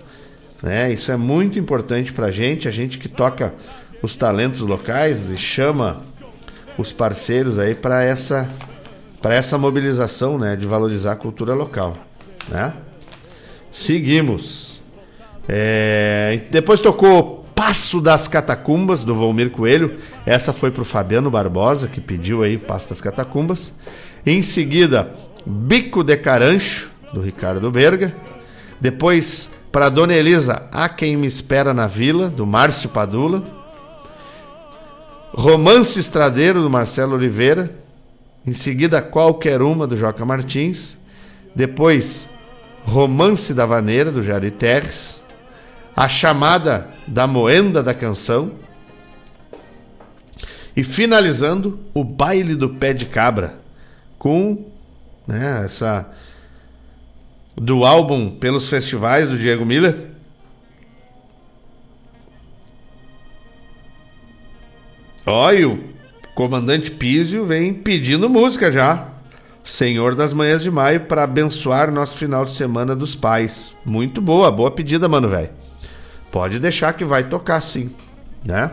[0.62, 0.94] Né?
[0.94, 3.54] Isso é muito importante para a gente, a gente que toca
[4.02, 6.02] os talentos locais e chama
[6.78, 8.50] os parceiros aí para essa
[9.22, 11.96] para essa mobilização, né, de valorizar a cultura local,
[12.50, 12.74] né?
[13.72, 14.82] Seguimos.
[15.48, 19.98] É, depois tocou Passo das Catacumbas do Volmir Coelho.
[20.26, 23.74] Essa foi pro Fabiano Barbosa que pediu aí Passo das Catacumbas.
[24.26, 25.14] Em seguida,
[25.46, 28.14] Bico de Carancho do Ricardo Berga.
[28.82, 33.63] Depois para Dona Elisa, Há quem me espera na vila do Márcio Padula.
[35.36, 37.74] Romance Estradeiro do Marcelo Oliveira.
[38.46, 40.96] Em seguida, Qualquer Uma do Joca Martins.
[41.56, 42.30] Depois,
[42.84, 45.24] Romance da Vaneira do Jari Terres.
[45.96, 48.52] A Chamada da Moenda da Canção.
[50.76, 53.56] E finalizando, o Baile do Pé de Cabra.
[54.20, 54.72] Com
[55.28, 56.12] né, essa.
[57.56, 60.13] Do álbum Pelos Festivais do Diego Miller.
[65.26, 65.80] Olha, o
[66.36, 69.08] comandante Písio vem pedindo música já.
[69.64, 73.74] Senhor das Manhãs de Maio para abençoar nosso final de semana dos pais.
[73.86, 75.50] Muito boa, boa pedida, mano, velho.
[76.30, 77.90] Pode deixar que vai tocar sim,
[78.46, 78.72] né?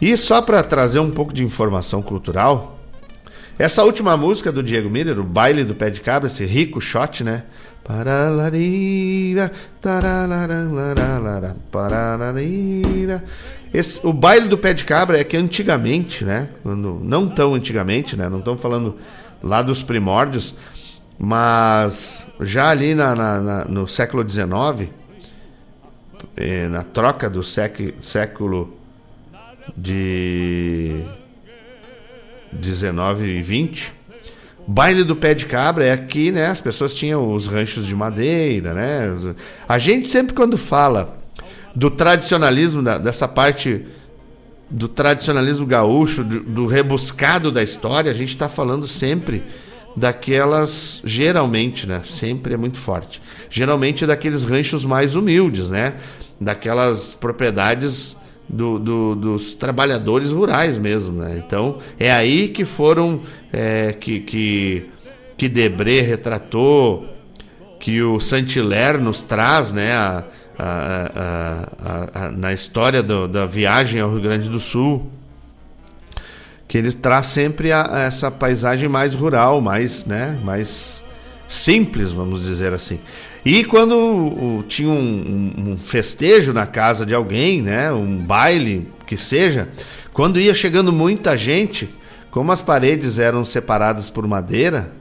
[0.00, 2.76] E só para trazer um pouco de informação cultural,
[3.56, 7.22] essa última música do Diego Miller, o baile do pé de cabra, esse rico shot,
[7.22, 7.44] né?
[7.84, 13.22] Paralarira, tarararalara, paralarira.
[13.72, 16.48] Esse, o baile do pé de cabra é que antigamente, né?
[16.62, 18.28] Quando, não tão antigamente, né?
[18.28, 18.96] Não estamos falando
[19.42, 20.54] lá dos primórdios,
[21.18, 24.88] mas já ali na, na- na- no século XIX,
[26.36, 28.76] eh, na troca do sec- século
[29.76, 31.02] de
[32.52, 33.92] 19 e 20,
[34.66, 36.46] baile do pé de cabra é aqui, né?
[36.46, 39.34] As pessoas tinham os ranchos de madeira, né?
[39.68, 41.18] A gente sempre quando fala
[41.74, 43.84] do tradicionalismo, da- dessa parte
[44.70, 49.44] do tradicionalismo gaúcho, do, do rebuscado da história, a gente está falando sempre
[49.96, 52.00] daquelas, geralmente, né?
[52.02, 53.20] Sempre é muito forte.
[53.50, 55.94] Geralmente daqueles ranchos mais humildes, né?
[56.40, 58.16] Daquelas propriedades
[58.48, 61.42] do- do- dos trabalhadores rurais mesmo, né?
[61.44, 63.20] Então é aí que foram
[63.52, 64.86] é, que que
[65.36, 67.06] que Debré retratou,
[67.80, 69.92] que o Saint-Hilaire nos traz, né?
[69.92, 70.24] a-
[70.56, 75.10] a- a- na história do- da viagem ao Rio Grande do Sul,
[76.68, 80.38] que ele traz sempre essa paisagem mais rural, mais, né?
[80.44, 81.02] Mais
[81.48, 82.98] simples, vamos dizer assim.
[83.44, 89.16] E quando tinha um, um- um festejo na casa de alguém, né, um baile que
[89.16, 89.68] seja,
[90.12, 91.88] quando ia chegando muita gente,
[92.30, 94.92] como as paredes eram separadas por madeira,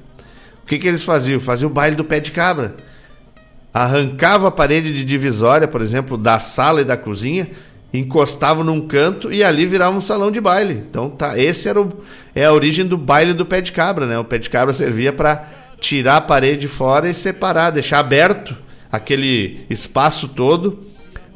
[0.62, 1.39] o que, que eles faziam?
[1.39, 2.76] Faziam o baile do pé de cabra.
[3.74, 7.50] Arrancava a parede de divisória, por exemplo, da sala e da cozinha,
[7.94, 10.84] encostava num canto e ali virava um salão de baile.
[10.89, 11.91] Então tá, esse era o,
[12.36, 14.18] é a origem do baile do pé de cabra, né?
[14.18, 15.48] O pé de cabra servia para
[15.84, 18.56] tirar a parede fora e separar, deixar aberto
[18.90, 20.86] aquele espaço todo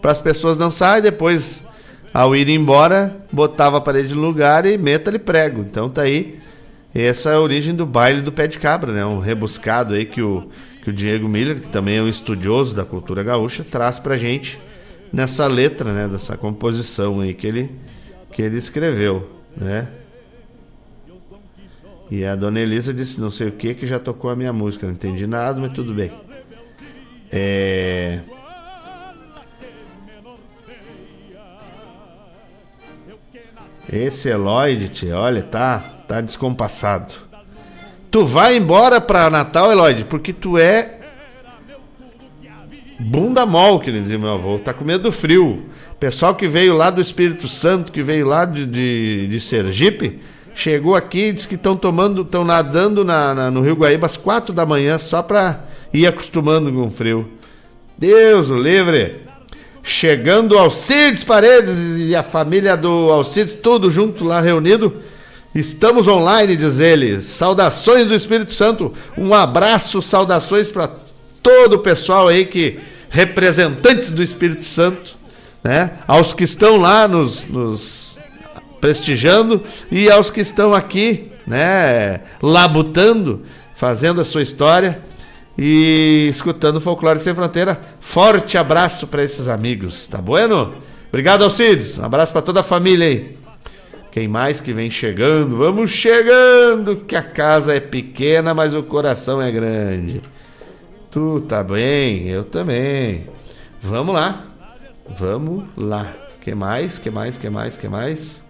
[0.01, 1.65] para as pessoas dançar e depois
[2.13, 5.59] ao ir embora botava a parede no lugar e meta-lhe prego.
[5.61, 6.39] Então tá aí
[6.95, 9.05] essa é a origem do baile do pé de cabra, né?
[9.05, 10.49] Um rebuscado aí que o,
[10.81, 14.57] que o Diego Miller, que também é um estudioso da cultura gaúcha, traz pra gente
[15.11, 16.07] nessa letra, né?
[16.07, 17.69] Dessa composição aí que ele,
[18.31, 19.89] que ele escreveu, né?
[22.09, 24.87] E a dona Elisa disse não sei o que que já tocou a minha música,
[24.87, 26.11] não entendi nada, mas tudo bem.
[27.31, 28.21] É...
[33.91, 37.13] Esse Eloyd, tia, olha, tá, tá descompassado.
[38.11, 40.97] Tu vai embora pra Natal, Eloyd, porque tu é
[42.99, 44.59] bunda mol, que dizia meu avô.
[44.59, 45.65] Tá com medo do frio.
[45.99, 50.19] Pessoal que veio lá do Espírito Santo, que veio lá de, de, de Sergipe,
[50.57, 54.51] chegou aqui disse que estão tomando, estão nadando na, na- no Rio Guaíba às quatro
[54.53, 55.61] da manhã só pra
[55.93, 57.29] ir acostumando com o frio.
[57.97, 59.21] Deus o livre!
[59.83, 64.93] Chegando Alcides Paredes e a família do Alcides, tudo junto lá reunido.
[65.55, 67.21] Estamos online, diz ele.
[67.21, 68.91] Saudações do Espírito Santo.
[69.17, 70.89] Um abraço, saudações para
[71.41, 72.79] todo o pessoal aí que
[73.09, 75.15] representantes do Espírito Santo,
[75.63, 75.91] né?
[76.05, 78.06] Aos que estão lá nos, nos
[78.79, 83.43] prestigiando e aos que estão aqui, né, labutando,
[83.75, 84.99] fazendo a sua história
[85.57, 87.79] e escutando Folclore Sem Fronteira.
[87.99, 90.73] Forte abraço para esses amigos, tá bueno?
[91.09, 91.97] Obrigado, Alcides.
[91.97, 93.37] Um abraço para toda a família aí.
[94.11, 95.57] Quem mais que vem chegando?
[95.57, 100.21] Vamos chegando, que a casa é pequena, mas o coração é grande.
[101.11, 102.27] Tu tá bem?
[102.27, 103.27] Eu também.
[103.81, 104.43] Vamos lá.
[105.17, 106.13] Vamos lá.
[106.41, 106.97] Que mais?
[106.97, 107.37] Que mais?
[107.37, 107.77] Que mais?
[107.77, 108.46] Que mais?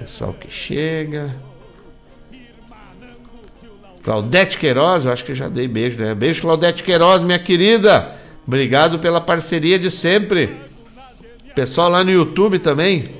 [0.00, 1.36] Pessoal que chega.
[4.02, 6.14] Claudete Queiroz, eu acho que já dei beijo, né?
[6.14, 8.16] Beijo, Claudete Queiroz, minha querida.
[8.46, 10.56] Obrigado pela parceria de sempre.
[11.54, 13.14] Pessoal lá no YouTube também.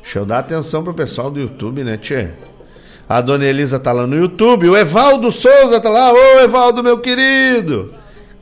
[0.00, 2.30] Deixa eu dar atenção pro pessoal do YouTube, né, Tchê?
[3.08, 4.68] A dona Elisa tá lá no YouTube.
[4.68, 6.12] O Evaldo Souza tá lá.
[6.12, 7.92] Ô, Evaldo, meu querido.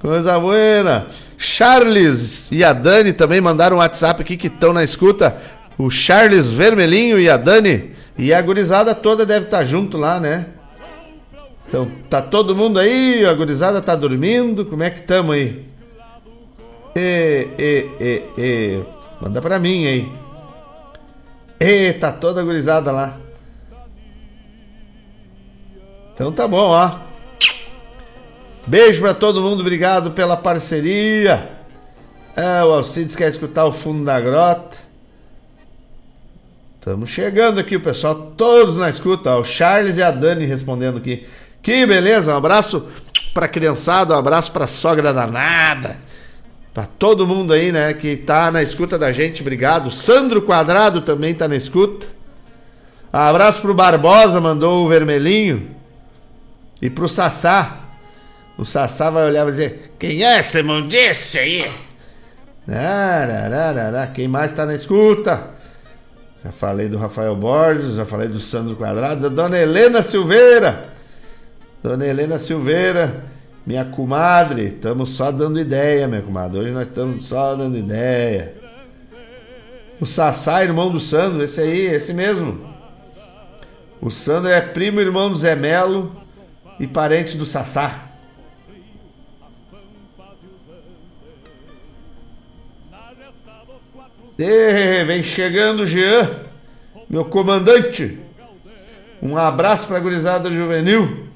[0.00, 1.06] Coisa buena.
[1.38, 5.59] Charles e a Dani também mandaram um WhatsApp aqui que estão na escuta.
[5.80, 7.92] O Charles Vermelhinho e a Dani.
[8.18, 10.48] E a gurizada toda deve estar junto lá, né?
[11.66, 13.24] Então, tá todo mundo aí?
[13.24, 14.66] A gurizada tá dormindo?
[14.66, 15.64] Como é que tamo aí?
[16.94, 18.84] E, e, e, e.
[19.22, 20.12] Manda pra mim aí.
[21.58, 23.16] E, tá toda a gurizada lá.
[26.12, 26.98] Então tá bom, ó.
[28.66, 31.48] Beijo pra todo mundo, obrigado pela parceria.
[32.36, 34.89] É, o Alcides quer escutar o fundo da grota.
[36.80, 39.36] Estamos chegando aqui, o pessoal, todos na escuta.
[39.36, 41.26] O Charles e a Dani respondendo aqui.
[41.62, 42.88] Que beleza, um abraço
[43.34, 45.98] pra criançada, um abraço pra sogra danada.
[46.72, 49.90] Pra todo mundo aí, né, que tá na escuta da gente, obrigado.
[49.90, 52.06] Sandro Quadrado também tá na escuta.
[53.12, 55.76] Abraço pro Barbosa, mandou o vermelhinho.
[56.80, 57.78] E pro Sassá.
[58.56, 61.70] O Sassá vai olhar e vai dizer: Quem é esse mundice aí?
[62.66, 64.06] Arararará.
[64.06, 65.59] Quem mais tá na escuta?
[66.42, 70.84] Já falei do Rafael Borges, já falei do Sandro Quadrado, da Dona Helena Silveira.
[71.82, 73.24] Dona Helena Silveira,
[73.66, 76.60] minha comadre, estamos só dando ideia, minha comadre.
[76.60, 78.54] Hoje nós estamos só dando ideia.
[80.00, 82.70] O Sassá, irmão do Sandro, esse aí, esse mesmo.
[84.00, 86.16] O Sandro é primo irmão do Zé Melo
[86.78, 88.09] e parente do Sassá.
[95.06, 96.30] Vem chegando o Jean,
[97.10, 98.18] meu comandante.
[99.20, 101.26] Um abraço para a gurizada juvenil.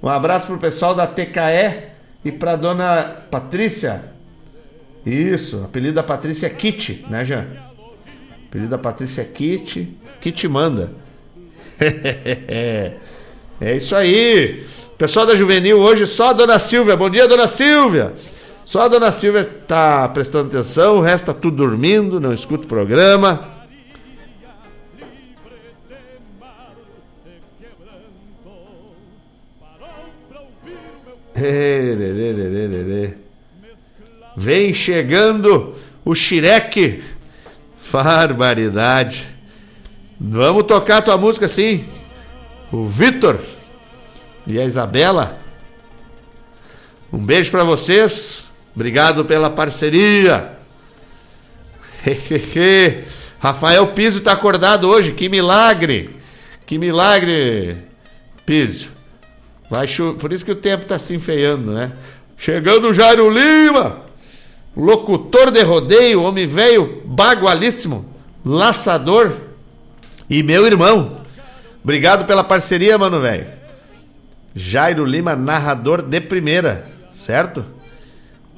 [0.00, 1.88] Um abraço pro pessoal da TKE
[2.24, 4.00] e pra dona Patrícia.
[5.04, 7.46] Isso, o apelido da Patrícia é Kit, né, Jean?
[7.76, 9.92] O apelido da Patrícia é Kit.
[10.20, 10.92] Kit manda.
[11.80, 12.96] é
[13.76, 14.64] isso aí.
[14.96, 16.96] Pessoal da Juvenil hoje, só a dona Silvia.
[16.96, 18.12] Bom dia, dona Silvia.
[18.66, 22.68] Só a dona Silvia tá prestando atenção, o resto tá tudo dormindo, não escuta o
[22.68, 23.48] programa.
[34.36, 37.04] Vem chegando o Xireque.
[37.92, 39.26] Barbaridade.
[40.20, 41.86] Vamos tocar tua música sim.
[42.70, 43.38] O Vitor
[44.46, 45.38] e a Isabela.
[47.12, 48.45] Um beijo para vocês.
[48.76, 50.52] Obrigado pela parceria.
[53.40, 55.12] Rafael Piso tá acordado hoje.
[55.12, 56.14] Que milagre.
[56.66, 57.78] Que milagre,
[58.44, 58.90] Piso.
[59.70, 59.86] Vai.
[60.20, 61.92] Por isso que o tempo está se enfeiando, né?
[62.36, 64.02] Chegando o Jairo Lima,
[64.76, 68.04] locutor de rodeio, homem velho, bagualíssimo,
[68.44, 69.32] laçador
[70.28, 71.22] e meu irmão.
[71.82, 73.46] Obrigado pela parceria, mano velho.
[74.54, 77.75] Jairo Lima, narrador de primeira, certo?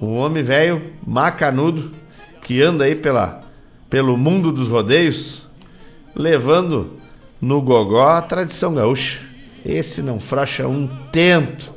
[0.01, 1.91] Um homem velho, macanudo,
[2.43, 3.41] que anda aí pela,
[3.91, 5.49] pelo mundo dos rodeios,
[6.15, 6.99] levando
[7.41, 9.27] no gogó a tradição gaúcha.
[9.65, 11.73] Esse não fracha um tento.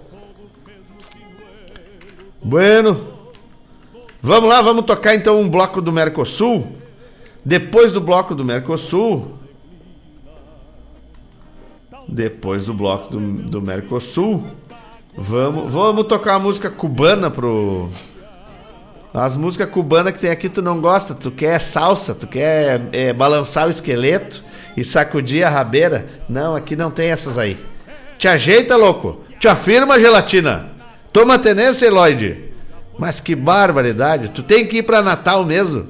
[2.43, 3.09] Bueno.
[4.23, 6.73] Vamos lá, vamos tocar então um bloco do Mercosul.
[7.43, 9.39] Depois do bloco do Mercosul.
[12.07, 14.45] Depois do bloco do, do Mercosul.
[15.15, 17.89] Vamos, vamos tocar uma música cubana pro.
[19.13, 23.11] As músicas cubanas que tem aqui tu não gosta, tu quer salsa, tu quer é,
[23.11, 24.41] balançar o esqueleto
[24.77, 26.07] e sacudir a rabeira.
[26.29, 27.57] Não, aqui não tem essas aí.
[28.17, 29.21] Te ajeita, louco.
[29.37, 30.71] Te afirma, gelatina.
[31.11, 32.51] Toma tenência, Eloide.
[32.97, 34.29] Mas que barbaridade.
[34.29, 35.89] Tu tem que ir para Natal mesmo.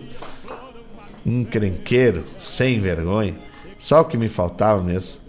[1.24, 3.36] Um crenqueiro, sem vergonha.
[3.78, 5.22] Só o que me faltava mesmo.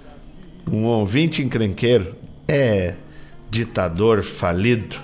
[0.70, 2.14] Um ouvinte encrenqueiro.
[2.48, 2.94] É
[3.52, 4.96] ditador falido.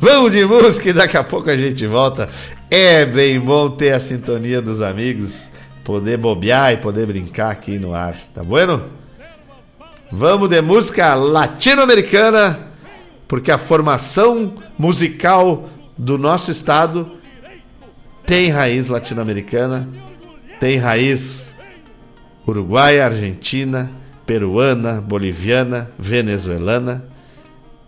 [0.00, 2.30] Vamos de música e daqui a pouco a gente volta.
[2.70, 5.50] É bem bom ter a sintonia dos amigos,
[5.84, 8.84] poder bobear e poder brincar aqui no ar, tá bueno?
[10.10, 12.68] Vamos de música latino-americana,
[13.28, 17.12] porque a formação musical do nosso estado
[18.24, 19.86] tem raiz latino-americana,
[20.58, 21.52] tem raiz
[22.46, 23.92] uruguaia, argentina,
[24.24, 27.11] peruana, boliviana, venezuelana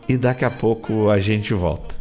[0.09, 1.95] e daqui a pouco a gente volta.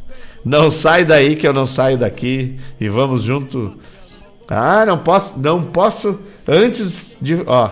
[0.43, 3.77] Não sai daí que eu não saio daqui e vamos junto.
[4.47, 7.69] Ah, não posso, não posso antes de, ó,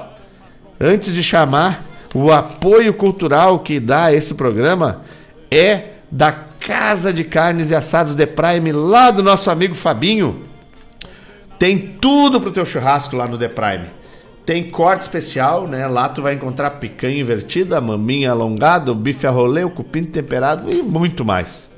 [0.80, 5.02] antes de chamar o apoio cultural que dá esse programa
[5.50, 10.44] é da Casa de Carnes e Assados de Prime, lá do nosso amigo Fabinho.
[11.58, 14.01] Tem tudo pro teu churrasco lá no The Prime.
[14.46, 15.88] Tem corte especial, né?
[15.88, 21.24] Lá tu vai encontrar picanha invertida, maminha alongada, bife a rolê, cupim temperado e muito
[21.24, 21.70] mais.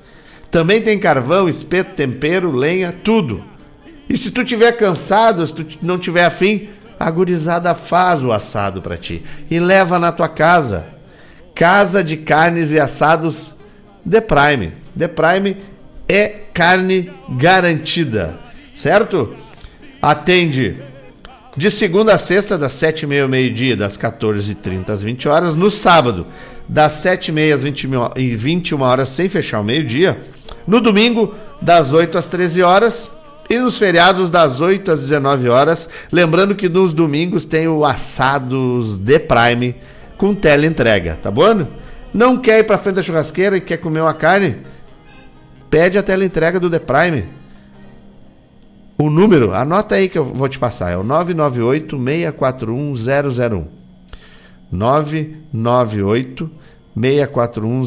[0.49, 3.43] Também tem carvão, espeto, tempero, lenha, tudo.
[4.07, 8.82] E se tu tiver cansado, se tu não tiver afim, a gurizada faz o assado
[8.82, 10.88] para ti e leva na tua casa.
[11.55, 13.55] Casa de carnes e assados
[14.09, 14.74] The Prime.
[14.97, 15.57] The Prime
[16.07, 18.39] é carne garantida,
[18.74, 19.36] certo?
[20.01, 20.82] Atende
[21.56, 25.56] de segunda a sexta, das 7h30 ao meio-dia, das 14h30 às 20 horas.
[25.56, 26.28] No sábado,
[26.68, 27.88] das 7h30 às 20,
[28.36, 30.20] 21 horas, sem fechar o meio-dia.
[30.68, 33.12] No domingo, das 8 às 13 horas.
[33.49, 35.89] E nos feriados, das 8 às 19 horas.
[36.12, 39.76] Lembrando que nos domingos tem o Assados de Prime
[40.18, 41.68] com tela entrega, tá bom?
[42.14, 44.58] Não quer ir pra frente da churrasqueira e quer comer uma carne?
[45.74, 47.26] pede a tela entrega do The Prime.
[48.97, 53.67] O número, anota aí que eu vou te passar, é o 998 641 001.
[54.71, 56.51] 998
[56.95, 57.83] 641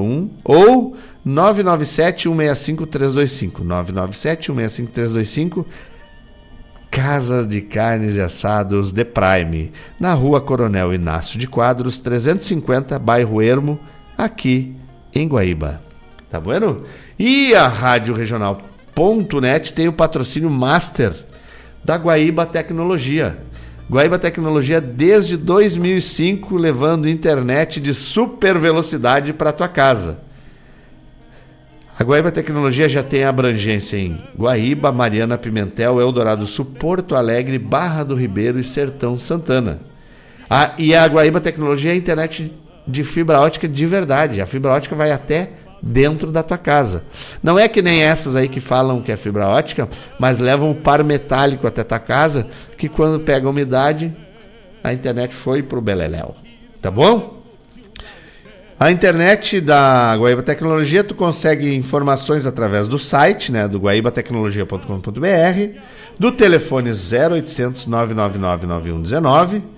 [0.00, 3.64] 001 ou 997 165 325.
[3.64, 5.66] 997 165 325.
[6.94, 13.42] Casas de Carnes e Assados The Prime, na rua Coronel Inácio de Quadros, 350, bairro
[13.42, 13.80] Ermo,
[14.16, 14.76] aqui
[15.12, 15.82] em Guaíba.
[16.30, 16.84] Tá bueno?
[17.18, 18.14] E a Rádio
[18.96, 21.12] Regional.net tem o patrocínio master
[21.82, 23.36] da Guaíba Tecnologia.
[23.90, 30.20] Guaíba Tecnologia desde 2005 levando internet de super velocidade para tua casa.
[31.98, 38.04] A Guaíba Tecnologia já tem abrangência em Guaíba, Mariana Pimentel, Eldorado Sul, Porto Alegre, Barra
[38.04, 39.80] do Ribeiro e Sertão Santana.
[40.48, 42.52] A, e a Guaíba Tecnologia é a internet
[42.86, 44.40] de fibra ótica de verdade.
[44.40, 45.50] A fibra ótica vai até
[45.86, 47.04] dentro da tua casa.
[47.42, 49.86] Não é que nem essas aí que falam que é fibra ótica,
[50.18, 52.46] mas levam o par metálico até tua casa,
[52.78, 54.16] que quando pega umidade,
[54.82, 56.34] a internet foi pro beleléu.
[56.80, 57.42] Tá bom?
[58.80, 65.78] A internet da Guaíba Tecnologia, tu consegue informações através do site, né, do guaibatecnologia.com.br,
[66.18, 69.73] do telefone 0800 999 9119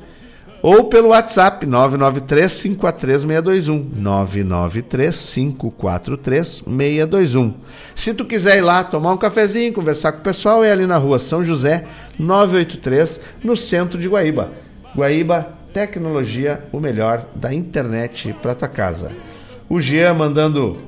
[0.66, 7.54] ou pelo WhatsApp 993 543 621 993 543 621.
[7.94, 10.96] Se tu quiser ir lá tomar um cafezinho, conversar com o pessoal, é ali na
[10.96, 11.86] rua São José
[12.18, 14.50] 983, no centro de Guaíba.
[14.92, 19.12] Guaíba Tecnologia, o melhor da internet para tua casa.
[19.68, 20.78] O Jean mandando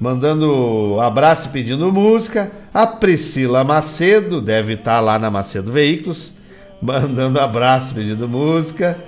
[0.00, 2.50] mandando abraço e pedindo música.
[2.72, 6.37] A Priscila Macedo deve estar lá na Macedo Veículos,
[6.80, 8.98] mandando abraço pedindo música.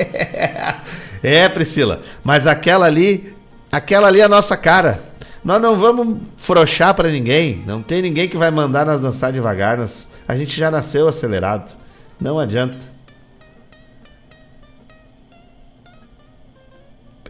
[1.22, 3.34] é, Priscila, mas aquela ali,
[3.70, 5.02] aquela ali é a nossa cara.
[5.44, 7.62] Nós não vamos frouxar para ninguém.
[7.66, 9.78] Não tem ninguém que vai mandar nós dançar devagar.
[9.78, 11.74] Nós, a gente já nasceu acelerado.
[12.20, 12.90] Não adianta.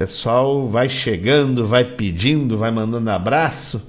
[0.00, 3.82] pessoal vai chegando, vai pedindo, vai mandando abraço.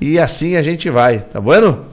[0.00, 1.84] E assim a gente vai, tá bueno?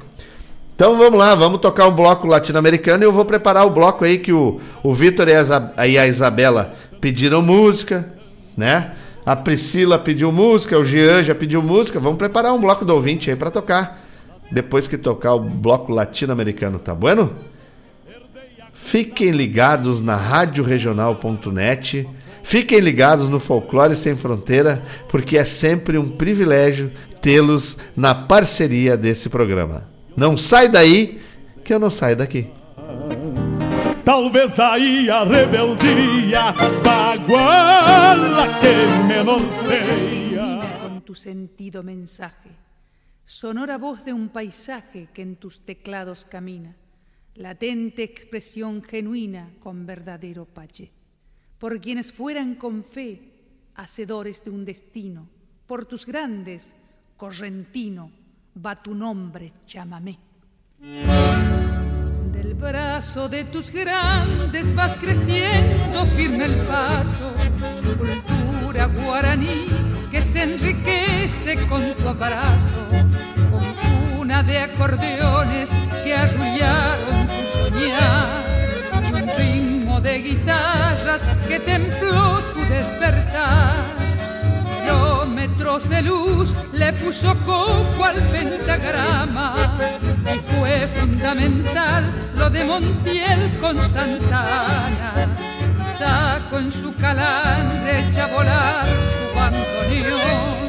[0.75, 4.17] Então vamos lá, vamos tocar um bloco latino-americano e eu vou preparar o bloco aí
[4.17, 8.11] que o, o Vitor e a, Isabela pediram música,
[8.57, 8.93] né?
[9.25, 11.99] A Priscila pediu música, o Jean já pediu música.
[11.99, 14.03] Vamos preparar um bloco do ouvinte aí para tocar.
[14.51, 17.33] Depois que tocar o bloco latino-americano, tá bueno?
[18.73, 22.09] Fiquem ligados na radioregional.net.
[22.43, 26.91] Fiquem ligados no Folclore Sem Fronteira, porque é sempre um privilégio
[27.21, 29.92] tê-los na parceria desse programa.
[30.15, 31.21] Não sai daí,
[31.63, 32.49] que eu não saio daqui.
[34.05, 36.51] Talvez daí a rebeldia
[36.83, 40.59] baguala que me norteia.
[40.81, 42.49] Con tu sentido mensaje,
[43.25, 46.75] sonora voz de un paisaje que en tus teclados camina,
[47.35, 50.91] latente expresión genuina con verdadero pache.
[51.57, 53.31] Por quienes fueran con fe
[53.75, 55.29] hacedores de un destino,
[55.65, 56.75] por tus grandes,
[57.15, 58.11] correntino,
[58.55, 60.17] va tu nombre, chamamé.
[62.31, 67.33] Del brazo de tus grandes vas creciendo firme el paso,
[68.27, 69.67] cultura guaraní
[70.11, 72.87] que se enriquece con tu abrazo,
[73.51, 75.69] con cuna de acordeones
[76.03, 78.43] que arrullaron tu soñar,
[79.09, 84.02] y un ritmo de guitarras que templó tu despertar
[84.83, 89.77] kilómetros de luz le puso coco al pentagrama.
[90.33, 95.27] Y fue fundamental lo de Montiel con Santana.
[95.97, 100.63] Sacó en su calandre echa a volar su bandoneón.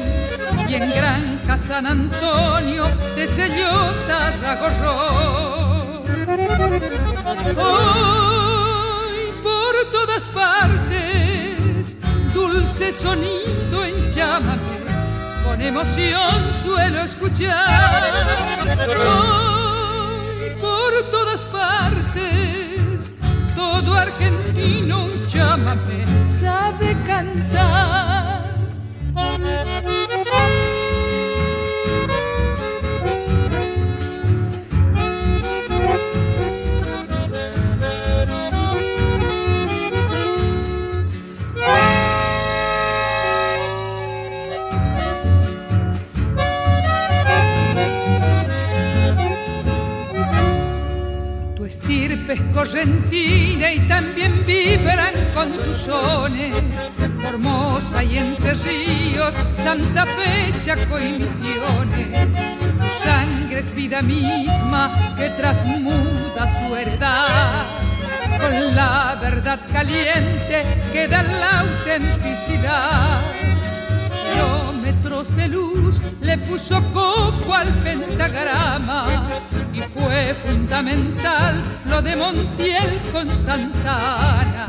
[0.67, 2.85] Y en Gran San Antonio
[3.15, 4.33] de sellota
[7.57, 11.34] Hoy por todas partes
[12.55, 14.77] dulce sonido en llámame,
[15.43, 18.03] con emoción suelo escuchar.
[18.89, 23.13] Hoy por todas partes,
[23.55, 28.55] todo argentino un llámame sabe cantar.
[59.75, 62.33] Santa Fe, Chaco y Misiones.
[62.33, 67.65] Tu sangre es vida misma que trasmuda su heredad.
[68.39, 73.19] Con la verdad caliente que da la autenticidad
[74.23, 79.27] kilómetros de luz le puso coco al pentagrama
[79.73, 84.67] y fue fundamental lo de Montiel con Santana.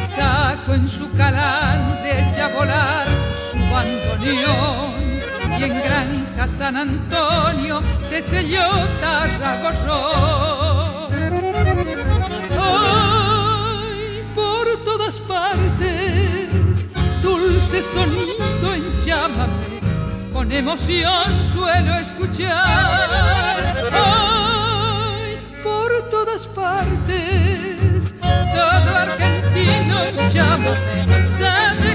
[0.00, 3.06] Y sacó en su calán de echa a volar
[3.52, 3.58] su
[4.26, 7.80] y en Granja San Antonio
[8.10, 8.68] de selló
[9.00, 11.12] Tarragorrón.
[12.58, 16.88] Ay, por todas partes
[17.22, 19.80] dulce sonido en llámame,
[20.32, 23.74] con emoción suelo escuchar.
[23.92, 31.93] Ay, por todas partes, todo argentino en llámame, sabe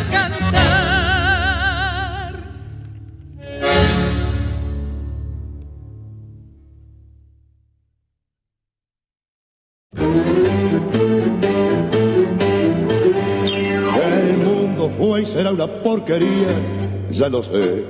[15.81, 17.85] porquería, ya lo sé.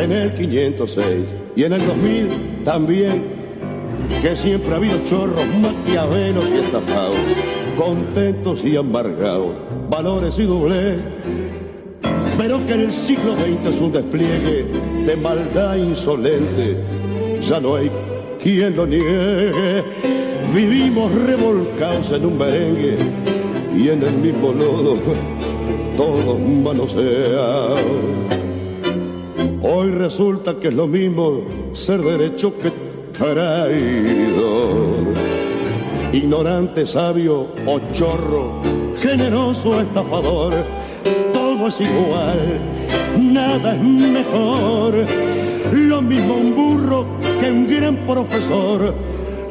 [0.00, 1.06] En el 506
[1.56, 3.24] y en el 2000 también,
[4.20, 7.18] que siempre ha habido chorros, maquiavelos y estafados,
[7.76, 9.54] contentos y amargados,
[9.88, 10.96] valores y doblez.
[12.36, 14.64] Pero que en el siglo XX es un despliegue
[15.06, 16.76] de maldad insolente,
[17.42, 17.90] ya no hay
[18.42, 19.84] quien lo niegue.
[20.52, 22.96] Vivimos revolcados en un merengue
[23.76, 24.98] y en el mismo lodo
[25.96, 27.84] todos manosean.
[29.62, 31.42] Hoy resulta que es lo mismo
[31.72, 32.70] ser derecho que
[33.16, 34.68] traído.
[36.12, 38.60] Ignorante, sabio o chorro,
[39.00, 40.54] generoso, estafador,
[41.32, 42.60] todo es igual,
[43.18, 44.94] nada es mejor.
[45.72, 47.06] Lo mismo un burro
[47.40, 48.94] que un gran profesor,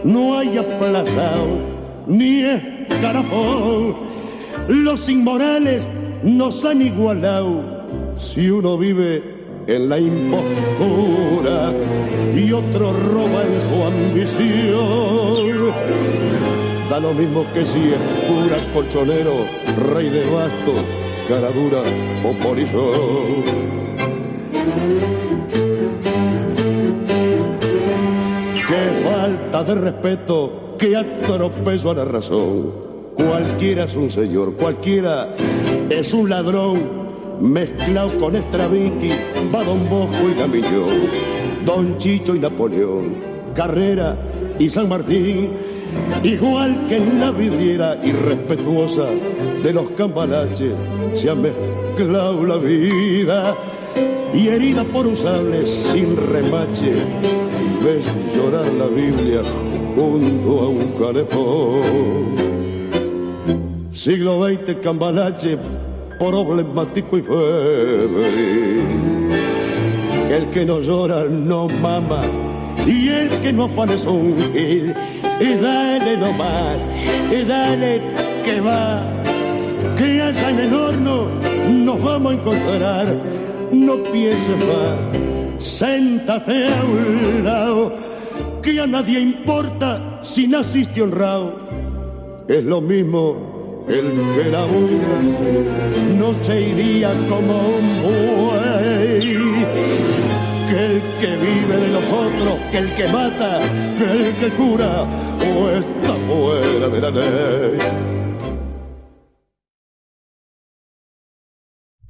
[0.03, 1.47] no hay aplazado
[2.07, 3.95] ni escarafón.
[4.69, 5.85] Los inmorales
[6.23, 7.61] nos han igualado
[8.17, 9.21] si uno vive
[9.67, 11.73] en la impostura
[12.35, 15.63] y otro roba en su ambición.
[16.89, 19.45] Da lo mismo que si es pura colchonero,
[19.93, 20.81] rey de bastos,
[21.27, 21.81] cara dura
[22.23, 23.43] o polizón.
[28.67, 32.92] Qué falta de respeto, qué atropello a la razón.
[33.15, 35.35] Cualquiera es un señor, cualquiera
[35.89, 37.03] es un ladrón
[37.41, 39.09] mezclado con Stravinsky,
[39.53, 41.09] va Don Bosco y Gamillón,
[41.63, 43.15] Don Chicho y Napoleón,
[43.53, 44.17] Carrera
[44.57, 45.51] y San Martín,
[46.23, 49.05] igual que en la vidriera irrespetuosa
[49.61, 50.73] de los cambalaches,
[51.13, 53.55] se ha mezclado la vida
[54.33, 56.93] y herida por usarle sin remache,
[57.83, 59.41] ves llorar la Biblia
[59.95, 62.62] junto a un calefón.
[63.95, 65.55] Siglo XX, cambalache,
[66.17, 68.83] problemático y febril.
[70.31, 72.23] El que no llora no mama
[72.87, 74.95] y el que no afana es un gil.
[75.39, 76.79] Y dale nomás,
[77.31, 78.01] y dale
[78.43, 79.03] que va,
[79.95, 81.27] que allá en el horno
[81.69, 83.15] nos vamos a encontrar.
[83.71, 87.93] No pienses más, séntate a un lado,
[88.63, 91.61] que a nadie importa si naciste honrado.
[92.47, 93.52] Es lo mismo
[93.87, 95.19] el que labura
[96.15, 99.19] noche y día como un buey.
[100.69, 103.59] Que el que vive de los otros, que el que mata,
[103.97, 107.77] que el que cura o está fuera de la ley.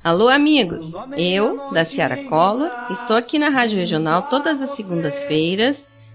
[0.03, 0.93] Alô, amigos!
[1.17, 5.87] Eu, da Ciara Collor, estou aqui na Rádio Regional todas as segundas-feiras,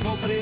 [0.00, 0.37] Vou sentir,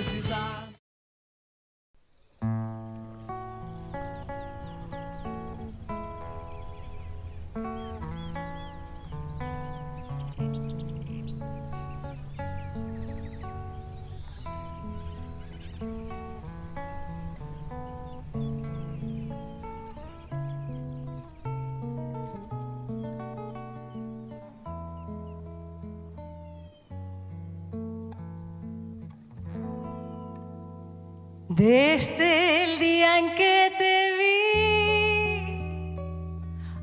[31.66, 35.98] Desde el día en que te vi,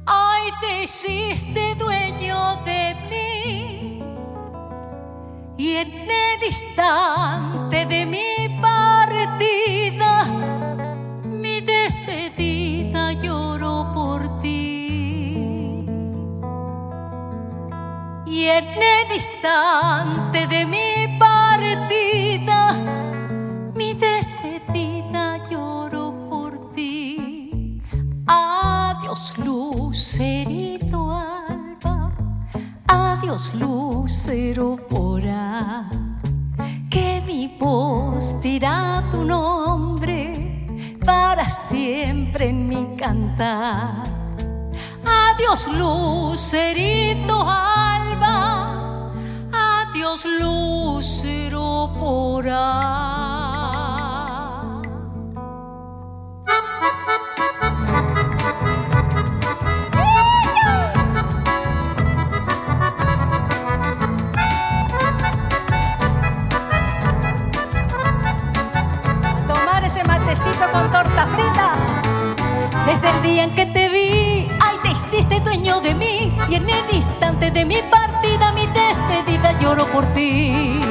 [0.06, 4.04] ay, te hiciste dueño de mí.
[5.58, 10.26] Y en el instante de mi partida,
[11.28, 15.86] mi despedida lloro por ti.
[18.26, 21.23] Y en el instante de mi partida,
[33.34, 35.90] Adiós, lucero porá.
[36.92, 40.68] Que mi voz dirá tu nombre
[41.04, 44.04] para siempre en mi cantar.
[45.04, 49.12] Adiós, lucerito alba.
[49.52, 53.14] Adiós, lucero porá.
[70.34, 71.76] Matecito con torta frita.
[72.88, 76.36] Desde el día en que te vi, ay, te hiciste dueño de mí.
[76.50, 80.82] Y en el instante de mi partida, mi despedida lloro por ti.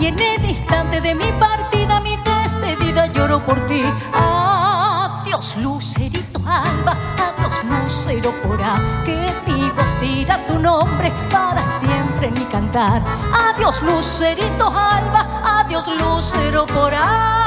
[0.00, 3.84] Y en el instante de mi partida, mi despedida lloro por ti.
[4.12, 8.74] Adiós, lucerito alba, adiós, lucero porá.
[9.04, 13.00] Que mi voz dirá tu nombre para siempre en mi cantar.
[13.32, 15.24] Adiós, lucerito alba,
[15.60, 17.46] adiós, lucero porá.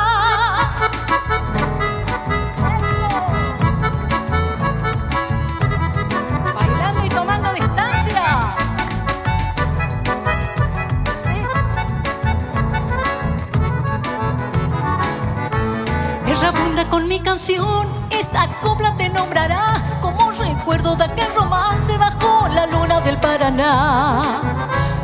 [16.90, 23.00] Con mi canción, esta copla te nombrará como recuerdo de aquel romance bajo la luna
[23.02, 24.42] del Paraná.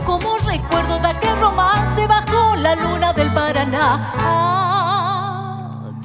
[0.03, 4.85] Como recuerdo de aquel romance bajo la luna del Paraná.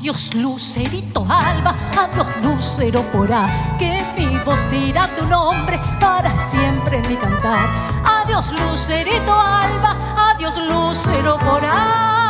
[0.01, 3.47] Adiós, lucerito alba, adiós, lucero porá.
[3.79, 7.69] Que mi voz dirá tu nombre para siempre en mi cantar.
[8.03, 12.30] Adiós, lucerito alba, adiós, lucero porá.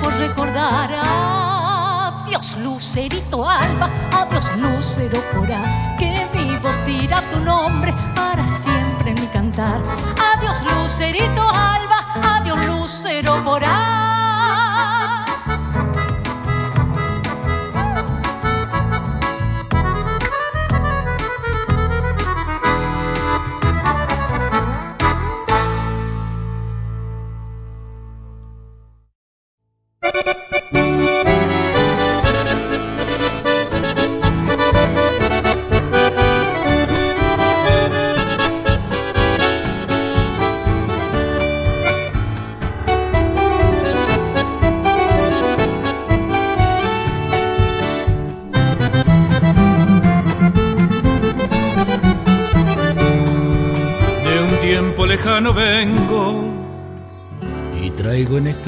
[0.00, 0.90] Por recordar.
[2.24, 5.62] Adiós, lucerito alba, adiós, lucero porá,
[5.98, 9.80] que mi voz dirá tu nombre para siempre en mi cantar.
[10.34, 14.21] Adiós, lucerito alba, adiós, lucero porá.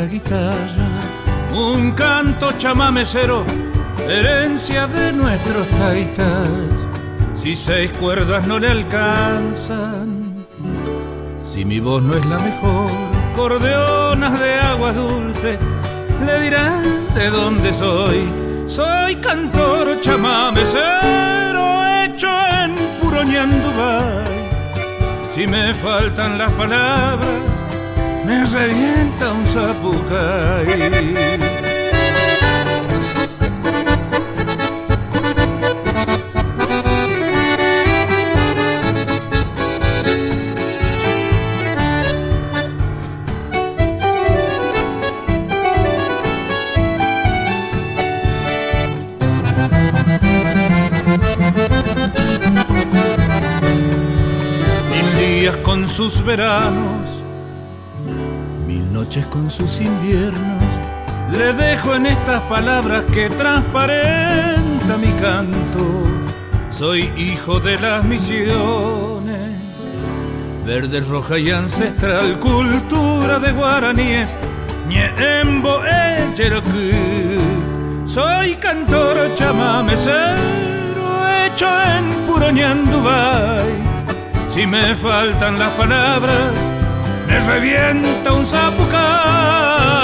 [0.04, 0.88] Esta guitarra
[1.52, 3.44] un canto chamamecero,
[4.08, 6.48] herencia de nuestros taitas.
[7.32, 10.44] Si seis cuerdas no le alcanzan,
[11.44, 12.90] si mi voz no es la mejor,
[13.36, 15.58] cordeonas de aguas dulces
[16.26, 18.28] le dirán de dónde soy.
[18.66, 24.48] Soy cantor chamamecero hecho en puro ñandubay.
[25.28, 27.54] Si me faltan las palabras,
[28.26, 31.14] me revienta un Chapucay.
[55.94, 57.23] sus veranos
[59.22, 60.62] con sus inviernos.
[61.32, 64.44] Le dejo en estas palabras que transparenten
[64.84, 66.02] canta mi canto.
[66.70, 69.52] Soy hijo de las misiones,
[70.66, 74.34] verde, roja y ancestral, cultura de guaraníes,
[74.88, 77.38] ñembo en Cherokee.
[78.04, 80.34] Soy cantor chamamecero,
[81.46, 83.64] hecho en puro ñandubay.
[84.46, 86.50] Si me faltan las palabras,
[87.34, 90.03] me revienta un zapucay.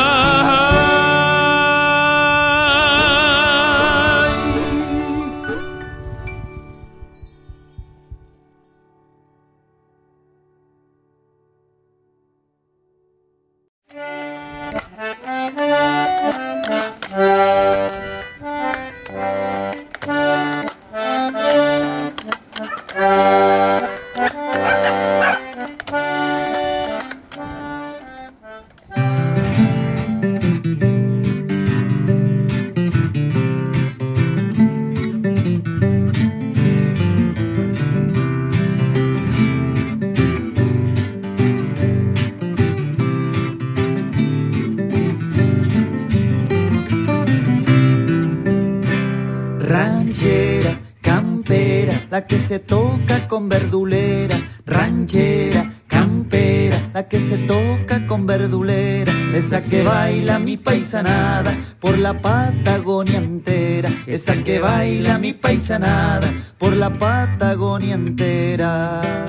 [52.31, 54.39] Que se toca con verdulera.
[54.65, 59.13] Ranchera, campera, la que se toca con verdulera.
[59.35, 63.91] Esa que baila mi paisanada por la Patagonia entera.
[64.07, 69.27] Esa que baila mi paisanada por la Patagonia entera.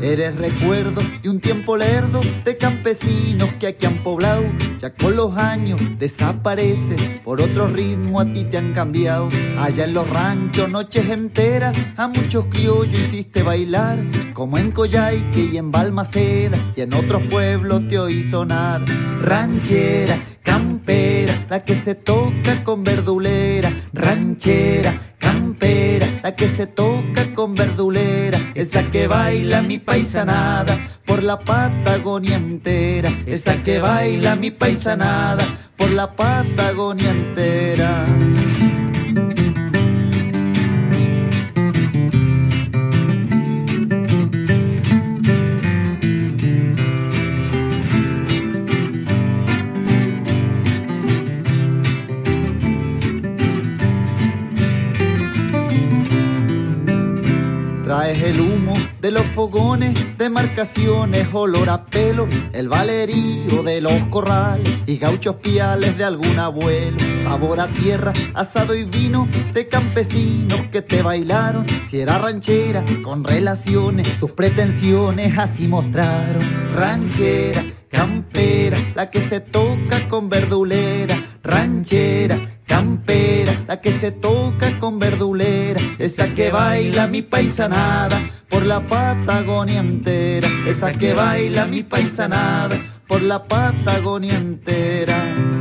[0.00, 4.44] Eres recuerdo de un tiempo lerdo de campesinos que aquí han poblado.
[4.78, 9.28] Ya con los años desaparece, por otro ritmo a ti te han cambiado.
[9.58, 13.98] Allá en los ranchos, noches enteras, a muchos criollos hiciste bailar.
[14.34, 18.84] Como en Coyhaique y en Balmaceda y en otros pueblos te oí sonar.
[19.22, 23.70] Ranchera, campera, la que se toca con verdulera.
[23.92, 28.38] Ranchera, campera, la que se toca con verdulera.
[28.54, 33.10] Esa que baila mi paisanada por la Patagonia entera.
[33.26, 35.44] Esa que baila mi paisanada
[35.76, 38.06] por la Patagonia entera.
[57.86, 64.80] Traes el humo de los fogones, demarcaciones, olor a pelo, el valerío de los corrales
[64.86, 66.98] y gauchos piales de algún abuelo.
[67.22, 71.64] Sabor a tierra, asado y vino de campesinos que te bailaron.
[71.88, 76.42] Si era ranchera, con relaciones, sus pretensiones así mostraron.
[76.74, 81.16] Ranchera, campera, la que se toca con verdulera.
[81.44, 88.86] Ranchera, campera, la que se toca con verdulera, esa que baila mi paisanada por la
[88.86, 92.76] Patagonia entera, esa que baila mi paisanada
[93.06, 95.55] por la Patagonia entera.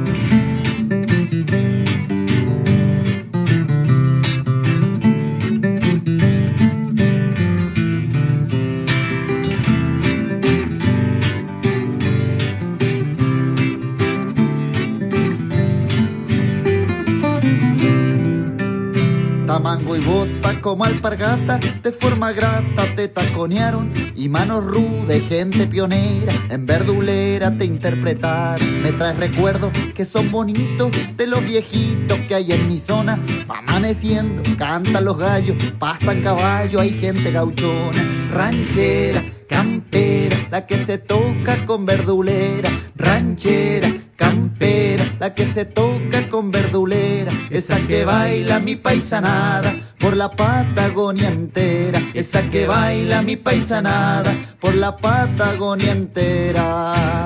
[19.55, 26.33] Tamango y bota como alpargata, de forma grata te taconearon y manos rudes, gente pionera,
[26.49, 28.83] en verdulera te interpretaron.
[28.83, 33.17] Me traes recuerdos que son bonitos de los viejitos que hay en mi zona.
[33.47, 38.03] Amaneciendo, cantan los gallos, pastan caballo, hay gente gauchona,
[38.33, 46.51] ranchera, campera, la que se toca con verdulera, ranchera, campera, la que se toca con
[46.51, 54.33] verdulera, esa que baila mi paisanada por la Patagonia entera, esa que baila mi paisanada
[54.59, 57.25] por la Patagonia entera.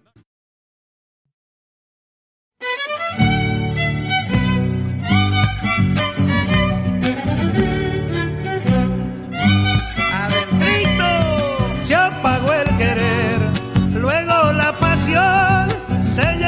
[16.11, 16.40] Señor.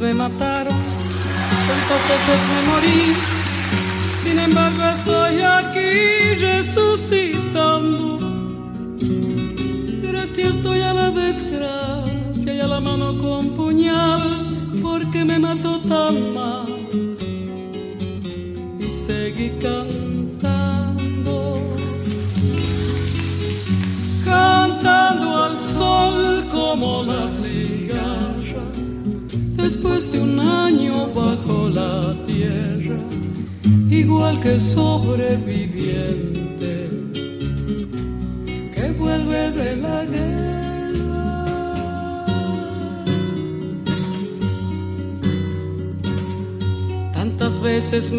[0.00, 0.49] swyma ptaka.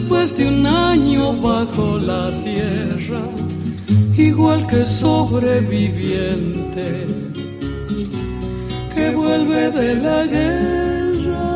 [0.00, 3.20] Después de un año bajo la tierra,
[4.16, 7.06] igual que sobreviviente
[8.94, 11.50] que vuelve de la guerra.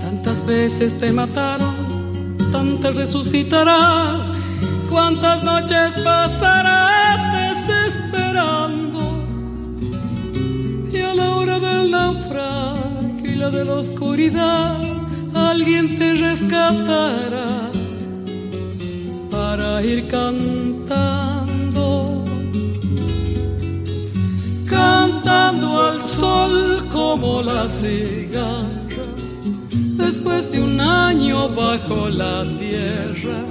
[0.00, 4.30] Tantas veces te mataron, tantas resucitarás,
[4.88, 6.91] cuántas noches pasarás
[13.52, 14.80] de la oscuridad,
[15.34, 17.70] alguien te rescatará
[19.30, 22.24] para ir cantando,
[24.64, 29.04] cantando al sol como la cigarra,
[29.98, 33.44] después de un año bajo la tierra,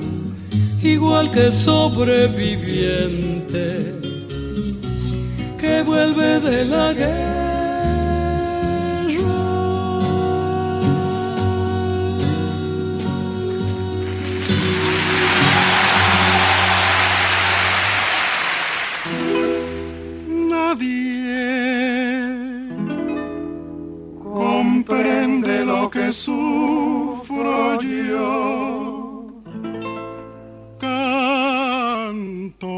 [0.81, 3.93] igual que sobreviviente
[5.59, 7.40] que vuelve de la guerra.
[26.23, 29.25] Sufro yo.
[30.79, 32.77] Canto,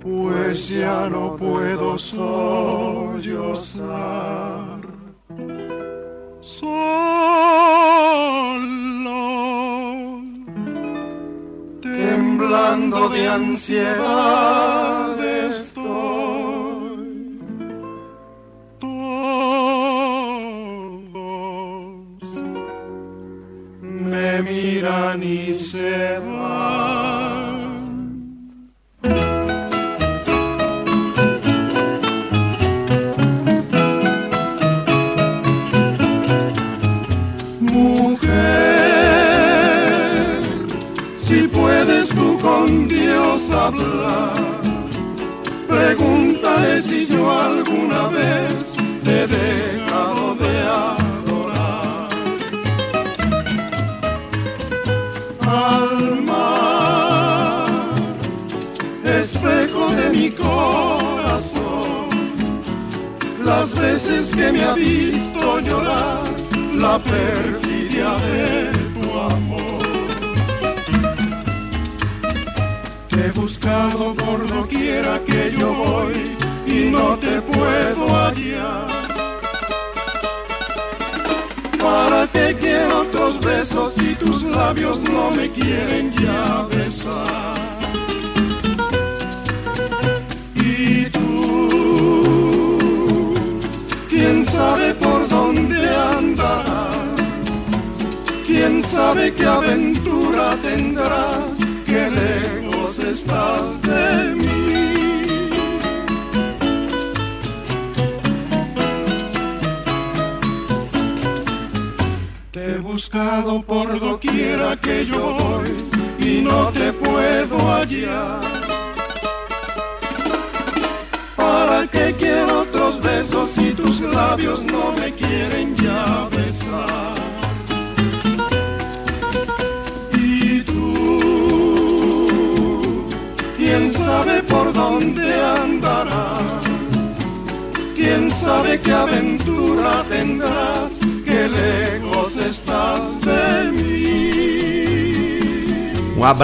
[0.00, 2.38] pues ya no puedo sollozar.
[6.40, 6.78] Solo
[11.82, 14.67] temblando de ansiedad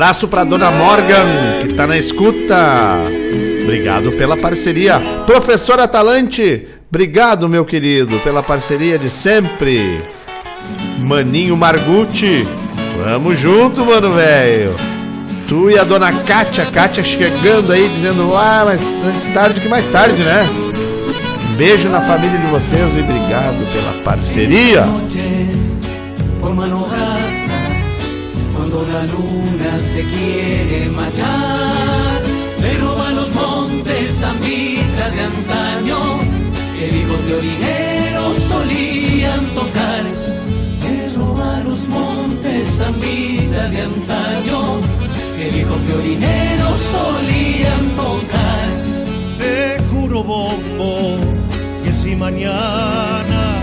[0.05, 2.55] abraço pra dona Morgan, que tá na escuta.
[3.63, 5.01] Obrigado pela parceria.
[5.25, 10.03] Professor Atalante, obrigado, meu querido, pela parceria de sempre.
[10.99, 12.47] Maninho Margutti,
[13.03, 14.75] vamos junto, mano velho.
[15.49, 19.87] Tu e a dona Kátia, Kátia chegando aí dizendo, ah, mas antes tarde que mais
[19.91, 20.47] tarde, né?
[21.57, 24.85] Beijo na família de vocês e obrigado pela parceria.
[29.95, 32.21] Se quiere marchar,
[32.61, 35.99] me roban los montes zambita de antaño,
[36.77, 40.03] que hijos de orineros solían tocar.
[40.83, 44.59] Me roban los montes zambita de antaño,
[45.37, 48.67] que hijos de orineros solían tocar.
[49.39, 51.19] Te juro, bombo,
[51.85, 53.63] que si mañana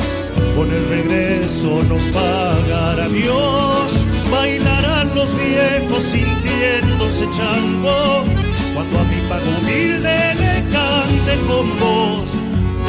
[0.55, 4.00] con el regreso nos pagará Dios,
[4.31, 8.23] bailarán los viejos sintiéndose chango,
[8.73, 12.29] cuando a mi pago humilde le cante con voz.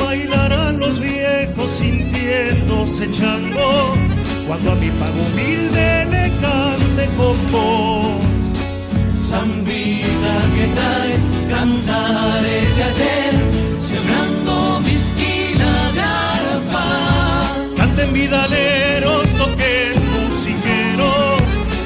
[0.02, 3.94] Bailarán los viejos sintiéndose chango,
[4.46, 8.22] cuando a mi pago humilde le cante con voz.
[9.18, 13.34] Zambita que traes cantares de ayer,
[13.80, 16.86] sembrando mi esquina de arpa.
[17.76, 18.91] Canten vidaleros,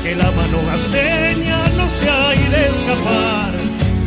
[0.06, 3.52] que la mano gasteña no se ha de escapar.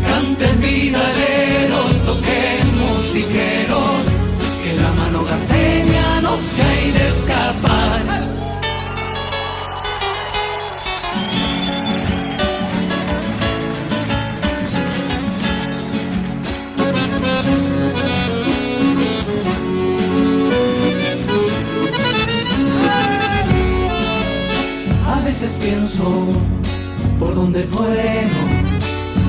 [0.08, 4.04] Canten vidaleros, toquen musiqueros,
[4.64, 8.39] que la mano gasteña no se ha de escapar.
[25.48, 26.04] Pienso
[27.18, 28.50] por dónde fueron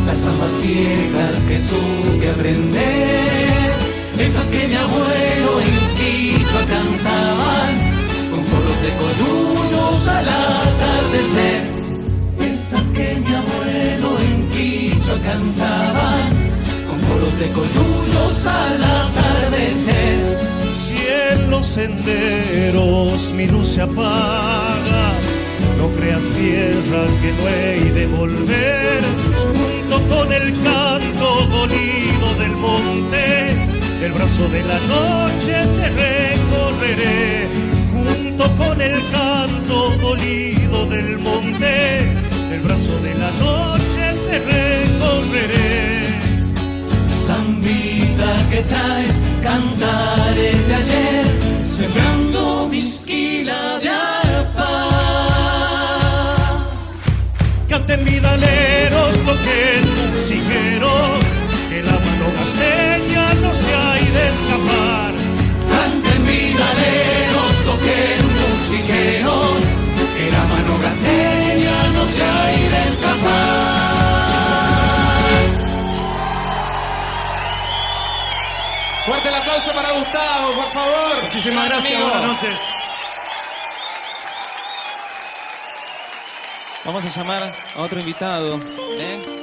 [0.07, 3.70] las zambas viejas que supe aprender,
[4.19, 7.73] esas que mi abuelo en Quito cantaban
[8.28, 11.62] con coros de coyunos al atardecer,
[12.41, 16.28] esas que mi abuelo en Quito cantaban
[16.89, 20.39] con coros de coyunos al atardecer.
[20.73, 25.12] Si en senderos mi luz se apaga,
[25.81, 29.01] no creas tierra que no he de volver,
[29.57, 33.24] junto con el canto dolido del monte,
[34.05, 37.48] el brazo de la noche te recorreré,
[37.93, 42.01] junto con el canto dolido del monte,
[42.52, 46.20] el brazo de la noche te recorreré.
[47.27, 51.27] Zambita que traes cantares de ayer,
[51.78, 54.20] sembrando mi esquila de arpa.
[57.71, 59.83] Canten vidaleros, toquen
[60.13, 61.19] musiqueros,
[61.69, 65.13] que la mano gasteña no se ha de escapar.
[65.71, 69.61] Canten vidaleros, toquen musiqueros,
[70.17, 73.91] que la mano gasteña no se ha de escapar.
[79.07, 81.23] Fuerte el aplauso para Gustavo, por favor.
[81.23, 82.80] Muchísimas gracias, buenas noches.
[86.85, 87.43] Vamos a llamar
[87.77, 88.59] a otro invitado.
[88.98, 89.40] ¿eh?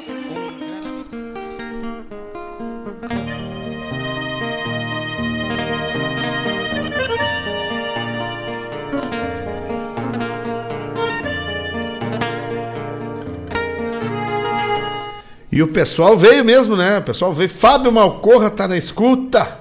[15.51, 16.99] E o pessoal veio mesmo, né?
[16.99, 17.49] O pessoal veio.
[17.49, 19.59] Fábio Malcorra tá na escuta.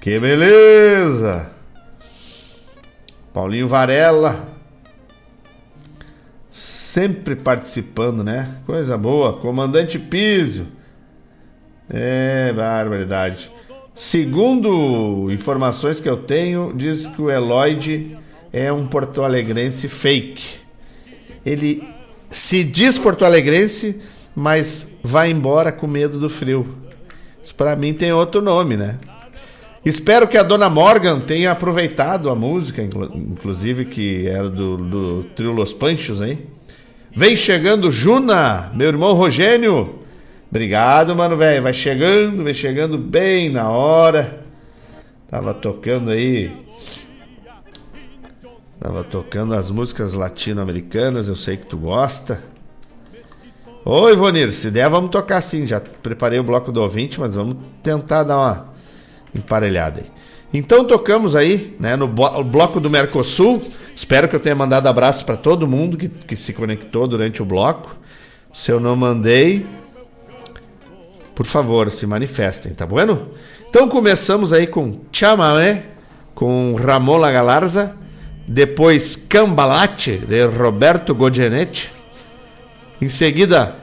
[0.00, 1.50] Que beleza!
[3.32, 4.55] Paulinho Varela.
[6.56, 8.48] Sempre participando, né?
[8.64, 9.34] Coisa boa.
[9.34, 10.66] Comandante Písio.
[11.86, 13.52] É, barbaridade.
[13.94, 18.16] Segundo informações que eu tenho, diz que o Eloyd
[18.50, 20.60] é um porto-alegrense fake.
[21.44, 21.86] Ele
[22.30, 24.00] se diz porto-alegrense,
[24.34, 26.74] mas vai embora com medo do frio.
[27.44, 28.98] Isso para mim tem outro nome, né?
[29.86, 35.52] Espero que a dona Morgan tenha aproveitado a música, inclusive que era do, do trio
[35.52, 36.40] Los Panchos, hein?
[37.14, 40.00] Vem chegando Juna, meu irmão Rogênio.
[40.50, 41.62] Obrigado, mano, velho.
[41.62, 44.40] Vai chegando, vem chegando bem na hora.
[45.30, 46.50] Tava tocando aí.
[48.80, 52.42] Tava tocando as músicas latino-americanas, eu sei que tu gosta.
[53.84, 55.64] Oi, Vonir, se der, vamos tocar sim.
[55.64, 58.75] Já preparei o bloco do ouvinte, mas vamos tentar dar uma
[59.36, 60.16] emparelhada aí.
[60.52, 63.62] Então tocamos aí, né, no bloco do Mercosul.
[63.94, 67.44] Espero que eu tenha mandado abraço para todo mundo que, que se conectou durante o
[67.44, 67.96] bloco.
[68.52, 69.66] Se eu não mandei,
[71.34, 73.28] por favor, se manifestem, tá bueno?
[73.68, 75.84] Então começamos aí com Chamamé,
[76.34, 77.94] com Ramon Galarza,
[78.48, 81.90] depois Cambalate, de Roberto Gogenetti.
[83.02, 83.74] Em seguida,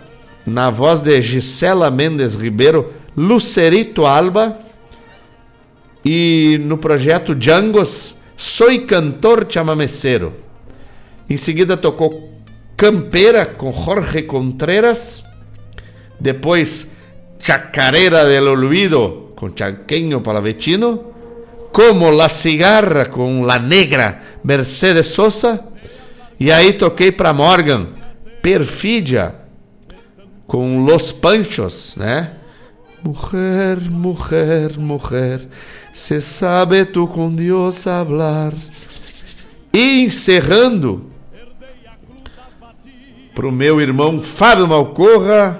[0.45, 4.57] na voz de Gisela Mendes Ribeiro, Lucerito Alba
[6.03, 10.33] e no projeto Djangos, Soy Cantor Chamamecero.
[11.29, 12.31] Em seguida tocou
[12.75, 15.23] Campeira com Jorge Contreras.
[16.19, 16.89] Depois
[17.39, 21.13] Chacarera del Olvido com Chanqueño Palavecino.
[21.71, 25.63] Como La Cigarra com La Negra Mercedes Sosa.
[26.39, 27.87] E aí toquei para Morgan
[28.41, 29.35] Perfídia
[30.45, 32.33] com Los Panchos, né?
[33.01, 35.47] Mujer, mujer, mujer,
[35.93, 38.51] se sabe tu com Deus hablar.
[39.71, 41.09] E encerrando
[43.33, 45.59] pro meu irmão Fábio Malcorra,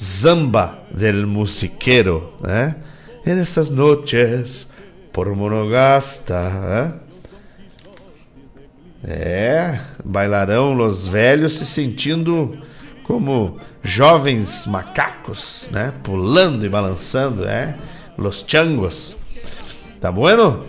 [0.00, 2.76] Zamba del Musiquero, né?
[3.24, 4.66] En essas noches
[5.12, 6.94] por Monogasta, né?
[9.04, 12.58] É, bailarão los velhos se sentindo
[13.04, 15.92] como jovens macacos, né?
[16.02, 17.76] Pulando e balançando, né?
[18.18, 19.16] Los changos.
[20.00, 20.64] Tá bueno?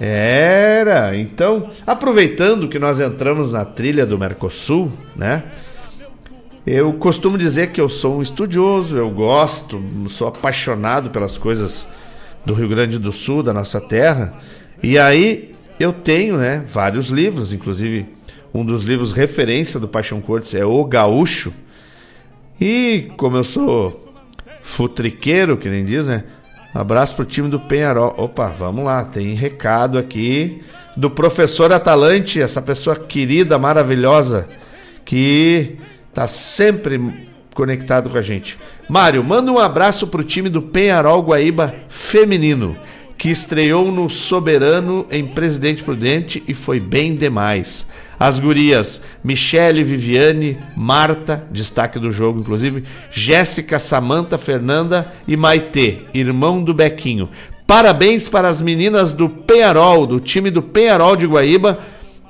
[0.00, 1.16] Era.
[1.16, 5.44] Então, aproveitando que nós entramos na trilha do Mercosul, né?
[6.66, 11.86] Eu costumo dizer que eu sou um estudioso, eu gosto, sou apaixonado pelas coisas
[12.44, 14.34] do Rio Grande do Sul, da nossa terra.
[14.82, 18.06] E aí eu tenho, né, vários livros, inclusive
[18.52, 21.52] um dos livros referência do Paixão Cortes é O Gaúcho.
[22.60, 24.12] E como eu sou
[24.62, 26.24] futriqueiro, que nem diz, né?
[26.76, 28.14] Abraço pro time do Penharol.
[28.18, 30.62] Opa, vamos lá, tem recado aqui
[30.94, 34.46] do professor Atalante, essa pessoa querida, maravilhosa,
[35.02, 35.76] que
[36.12, 38.58] tá sempre conectado com a gente.
[38.88, 42.76] Mário, manda um abraço pro time do Penharol Guaíba feminino
[43.16, 47.86] que estreou no Soberano em Presidente Prudente e foi bem demais.
[48.18, 56.62] As gurias Michele, Viviane, Marta, destaque do jogo inclusive, Jéssica, Samanta, Fernanda e Maitê, irmão
[56.62, 57.28] do Bequinho.
[57.66, 61.80] Parabéns para as meninas do Penharol, do time do Penharol de Guaíba,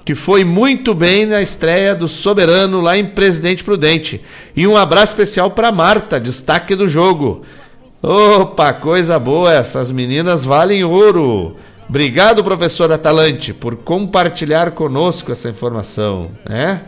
[0.04, 4.20] que foi muito bem na estreia do Soberano lá em Presidente Prudente.
[4.56, 7.42] E um abraço especial para Marta, destaque do jogo.
[8.02, 11.56] Opa, coisa boa, essas meninas valem ouro.
[11.88, 16.82] Obrigado, professor Atalante, por compartilhar conosco essa informação, né?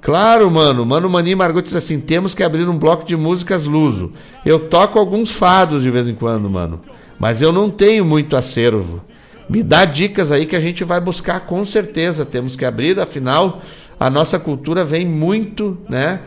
[0.00, 0.84] Claro, mano.
[0.84, 4.12] Mano Mani Margot diz assim: temos que abrir um bloco de músicas luso.
[4.44, 6.80] Eu toco alguns fados de vez em quando, mano.
[7.18, 9.00] Mas eu não tenho muito acervo.
[9.48, 12.26] Me dá dicas aí que a gente vai buscar com certeza.
[12.26, 13.62] Temos que abrir, afinal,
[13.98, 16.20] a nossa cultura vem muito, né?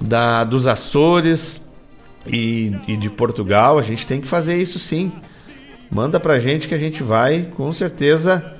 [0.00, 1.60] Da, dos Açores,
[2.26, 5.12] e, e de Portugal, a gente tem que fazer isso sim.
[5.90, 8.54] Manda pra gente que a gente vai, com certeza,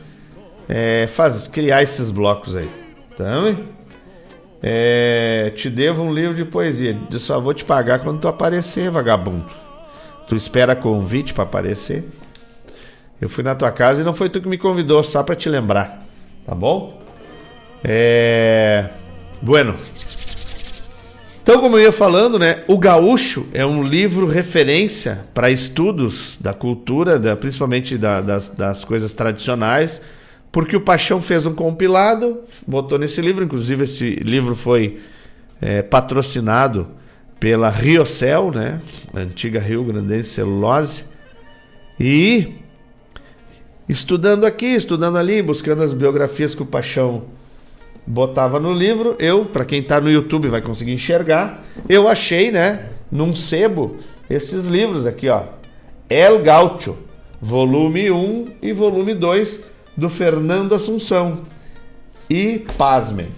[0.68, 2.68] é, faz, criar esses blocos aí.
[3.16, 3.54] Tá?
[4.62, 6.98] É, te devo um livro de poesia.
[7.10, 9.46] Eu só vou te pagar quando tu aparecer, vagabundo.
[10.28, 12.08] Tu espera convite para aparecer.
[13.20, 15.48] Eu fui na tua casa e não foi tu que me convidou, só para te
[15.48, 16.06] lembrar.
[16.46, 17.00] Tá bom?
[17.84, 18.88] É.
[19.42, 19.74] Bueno.
[21.42, 26.52] Então, como eu ia falando, né, o Gaúcho é um livro referência para estudos da
[26.52, 30.02] cultura, da, principalmente da, das, das coisas tradicionais,
[30.52, 35.00] porque o Paixão fez um compilado, botou nesse livro, inclusive esse livro foi
[35.60, 36.88] é, patrocinado
[37.38, 38.80] pela Riocel, né?
[39.14, 41.04] Antiga Rio Grandense Celulose.
[41.98, 42.54] E
[43.88, 47.24] estudando aqui, estudando ali, buscando as biografias que o Paixão
[48.06, 49.16] botava no livro.
[49.18, 53.96] Eu, para quem está no YouTube vai conseguir enxergar, eu achei, né, num sebo
[54.28, 55.42] esses livros aqui, ó.
[56.08, 56.98] El Gaucho,
[57.40, 59.64] volume 1 e volume 2
[59.96, 61.38] do Fernando Assunção.
[62.28, 63.28] E pasmem,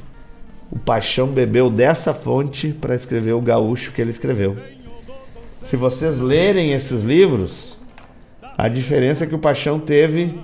[0.71, 4.57] o Paixão bebeu dessa fonte para escrever o gaúcho que ele escreveu.
[5.65, 7.77] Se vocês lerem esses livros,
[8.57, 10.39] a diferença que o Paixão teve,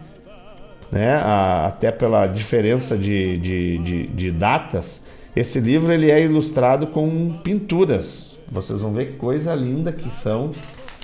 [0.90, 5.04] né, a- até pela diferença de, de, de, de datas,
[5.36, 8.36] esse livro ele é ilustrado com pinturas.
[8.50, 10.52] Vocês vão ver que coisa linda que são.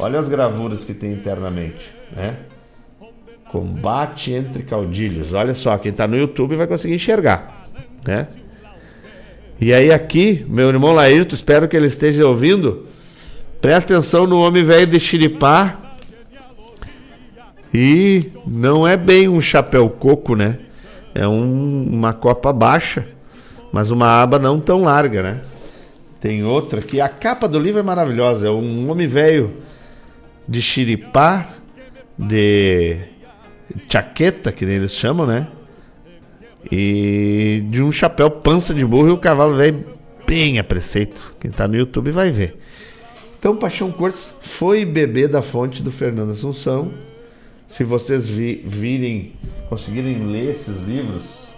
[0.00, 2.36] Olha as gravuras que tem internamente, né?
[3.50, 5.32] Combate entre caudilhos.
[5.32, 7.68] Olha só, quem está no YouTube vai conseguir enxergar,
[8.04, 8.26] né?
[9.60, 12.86] E aí aqui, meu irmão Laírto, espero que ele esteja ouvindo.
[13.60, 15.78] Presta atenção no homem velho de Xiripá.
[17.74, 20.58] E não é bem um chapéu coco, né?
[21.14, 23.06] É um- uma copa baixa,
[23.72, 25.40] mas uma aba não tão larga, né?
[26.20, 28.46] Tem outra que a capa do livro é maravilhosa.
[28.46, 29.54] É um homem velho
[30.48, 31.50] de Xiripá,
[32.16, 32.96] de
[33.88, 35.48] chaqueta, que eles chamam, né?
[36.70, 39.84] E de um chapéu pança de burro e o cavalo velho
[40.26, 41.34] bem a preceito.
[41.40, 42.56] Quem tá no YouTube vai ver.
[43.38, 46.90] Então, Paixão Cortes foi bebê da fonte do Fernando Assunção.
[47.68, 49.32] Se vocês vi- virem,
[49.68, 51.48] conseguirem ler esses livros,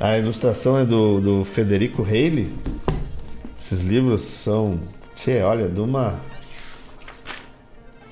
[0.00, 2.52] a ilustração é do, do Federico Reilly.
[3.58, 4.80] Esses livros são,
[5.14, 6.18] tchê, olha, de uma.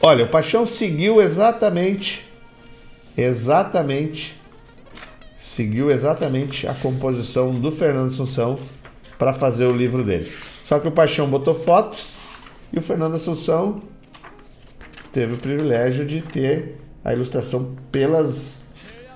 [0.01, 2.24] Olha, o Paixão seguiu exatamente,
[3.16, 4.40] exatamente,
[5.36, 8.59] seguiu exatamente a composição do Fernando Assunção
[9.18, 10.32] para fazer o livro dele.
[10.64, 12.16] Só que o Paixão botou fotos
[12.72, 13.81] e o Fernando Assunção
[15.12, 18.62] teve o privilégio de ter a ilustração pelas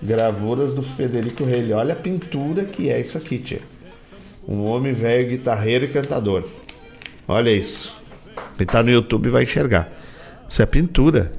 [0.02, 1.72] gravuras do Federico Reilly.
[1.72, 3.60] Olha a pintura que é isso aqui, tia.
[4.46, 6.44] Um homem velho, guitarreiro e cantador.
[7.26, 7.94] Olha isso.
[8.56, 9.90] Quem tá no YouTube vai enxergar.
[10.48, 11.32] Isso é pintura.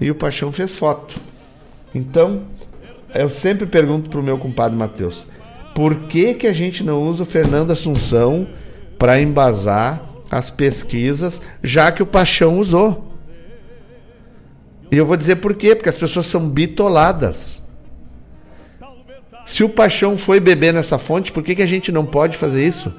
[0.00, 1.20] E o Paixão fez foto.
[1.94, 2.44] Então,
[3.14, 5.26] eu sempre pergunto pro meu compadre Matheus,
[5.74, 8.46] por que que a gente não usa o Fernando Assunção
[8.98, 13.07] para embasar as pesquisas, já que o Paixão usou?
[14.90, 17.62] E eu vou dizer por quê, porque as pessoas são bitoladas.
[19.44, 22.66] Se o Paixão foi beber nessa fonte, por que, que a gente não pode fazer
[22.66, 22.90] isso?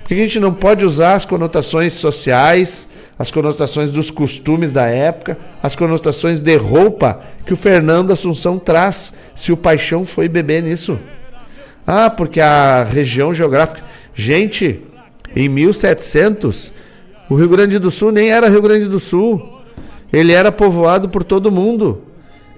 [0.00, 4.72] Por que, que a gente não pode usar as conotações sociais, as conotações dos costumes
[4.72, 10.28] da época, as conotações de roupa que o Fernando Assunção traz, se o Paixão foi
[10.28, 10.98] beber nisso?
[11.86, 13.82] Ah, porque a região geográfica.
[14.14, 14.82] Gente,
[15.36, 16.72] em 1700,
[17.28, 19.59] o Rio Grande do Sul nem era Rio Grande do Sul.
[20.12, 22.02] Ele era povoado por todo mundo.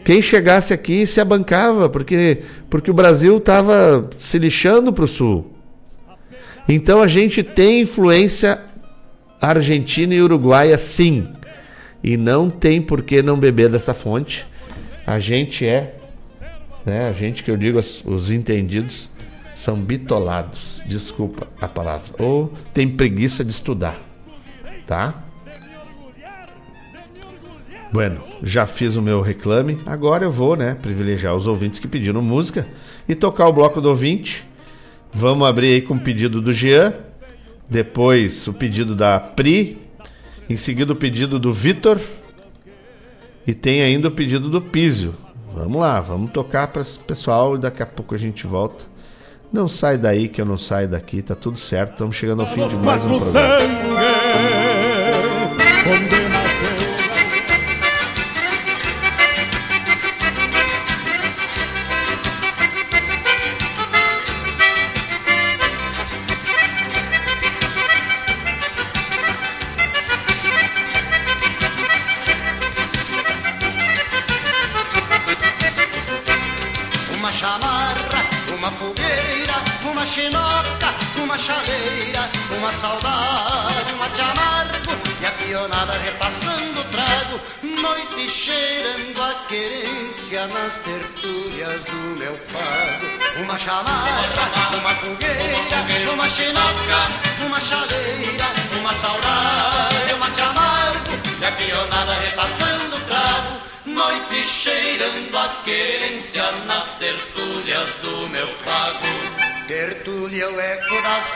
[0.04, 5.52] Quem chegasse aqui se abancava, porque, porque o Brasil estava se lixando para o sul.
[6.68, 8.60] Então a gente tem influência
[9.40, 11.28] argentina e uruguaia, sim.
[12.02, 14.46] E não tem por que não beber dessa fonte.
[15.06, 15.94] A gente é,
[16.84, 19.10] né, a gente que eu digo, os entendidos,
[19.54, 20.82] são bitolados.
[20.86, 22.14] Desculpa a palavra.
[22.18, 23.98] Ou tem preguiça de estudar.
[24.86, 25.22] Tá?
[27.92, 29.78] Bueno, já fiz o meu reclame.
[29.84, 32.66] Agora eu vou, né, privilegiar os ouvintes que pediram música
[33.06, 34.48] e tocar o bloco do ouvinte.
[35.12, 36.94] Vamos abrir aí com o pedido do Jean,
[37.68, 39.78] depois o pedido da Pri,
[40.48, 42.00] em seguida o pedido do Vitor
[43.46, 45.14] e tem ainda o pedido do Písio.
[45.54, 48.84] Vamos lá, vamos tocar para esse pessoal e daqui a pouco a gente volta.
[49.52, 51.92] Não sai daí que eu não saio daqui, tá tudo certo.
[51.92, 53.58] Estamos chegando ao fim de mais um programa.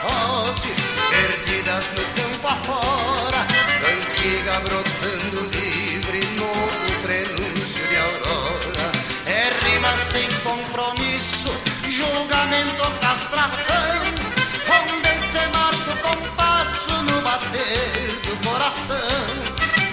[0.03, 0.79] Vozes
[1.09, 3.45] perdidas no campo afora,
[3.81, 8.91] cantiga brotando livre, novo prenúncio de aurora.
[9.25, 11.49] É rima sem compromisso,
[11.89, 14.01] julgamento ou castração,
[14.77, 18.97] onde se marca o compasso no bater do coração.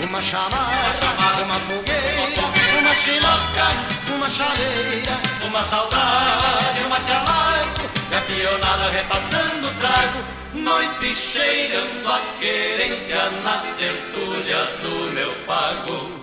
[0.09, 3.67] Uma chamada, uma fogueira, uma chinoca,
[4.15, 10.25] uma chaleira, uma saudade, uma chamarco, e a pionada repassando trago,
[10.55, 16.14] noite cheirando a querência nas tertúlias do meu pago.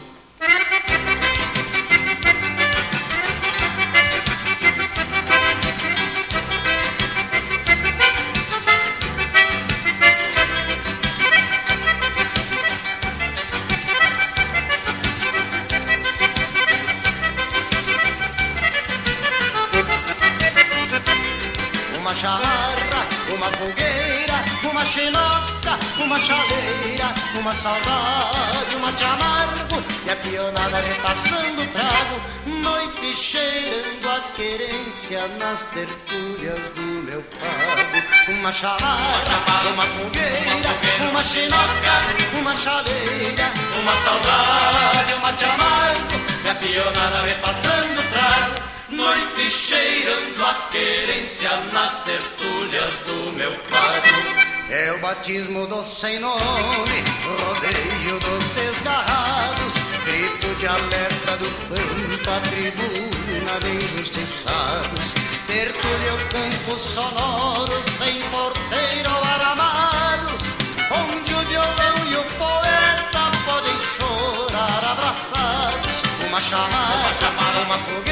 [27.41, 35.63] Uma saudade, uma chamargo e a pionada repassando o trago, noite cheirando a querência nas
[35.73, 38.31] tertúlias do meu pago.
[38.31, 43.51] Uma chamarra, uma fogueira, uma chinoca, uma chaleira,
[43.81, 48.61] uma saudade, uma chamargo e a pionada repassando o trago.
[48.89, 54.40] Noite cheirando a querência nas tertúlias do meu pago.
[54.73, 59.73] É o batismo do sem nome, rodeio dos desgarrados,
[60.05, 65.13] grito de alerta do pampa, tribuna de injustiçados.
[65.45, 70.41] Tertúlia o campo sonoro, sem porteiro ou aramados,
[70.89, 76.01] onde o violão e o poeta podem chorar abraçados.
[76.29, 78.10] Uma chamada, uma fogueira,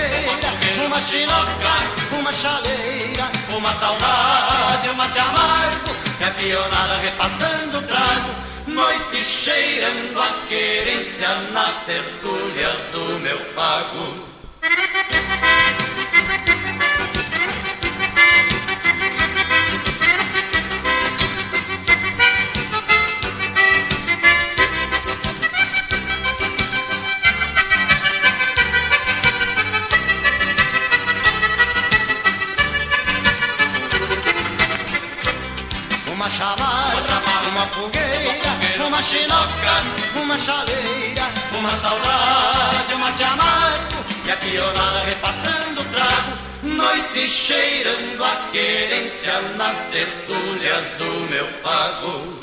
[0.85, 5.95] uma chinoca, uma chaleira, uma saudade, uma de amargo,
[6.26, 8.35] a pionada repassando o trago,
[8.68, 14.30] noite cheirando a querência nas tertúlias do meu pago.
[37.74, 39.76] Fogueira, uma chinoca,
[40.16, 41.24] uma chaleira,
[41.58, 49.41] uma saudade, uma de amargo, e a pionada repassando o trago, noite cheirando a querência
[49.58, 52.39] nas tertúlias do meu pago.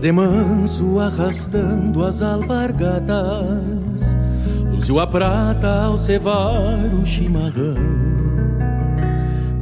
[0.00, 4.16] De manso arrastando as alpargatas.
[4.70, 7.74] Luziu a prata ao cevar o chimarrão.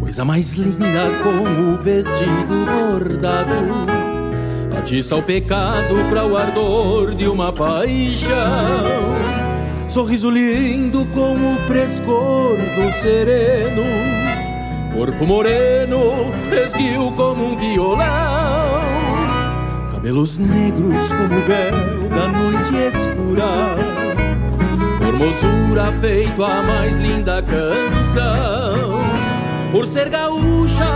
[0.01, 3.53] Coisa mais linda com o vestido bordado.
[4.79, 8.37] Atiça o pecado para o ardor de uma paixão.
[9.89, 13.83] Sorriso lindo com o frescor do sereno.
[14.95, 16.33] Corpo moreno,
[16.65, 18.28] esguio como um violão
[20.09, 23.77] Cabelos negros como o véu da noite escura.
[24.97, 29.03] Formosura feito a mais linda canção.
[29.71, 30.87] Por ser gaúcha,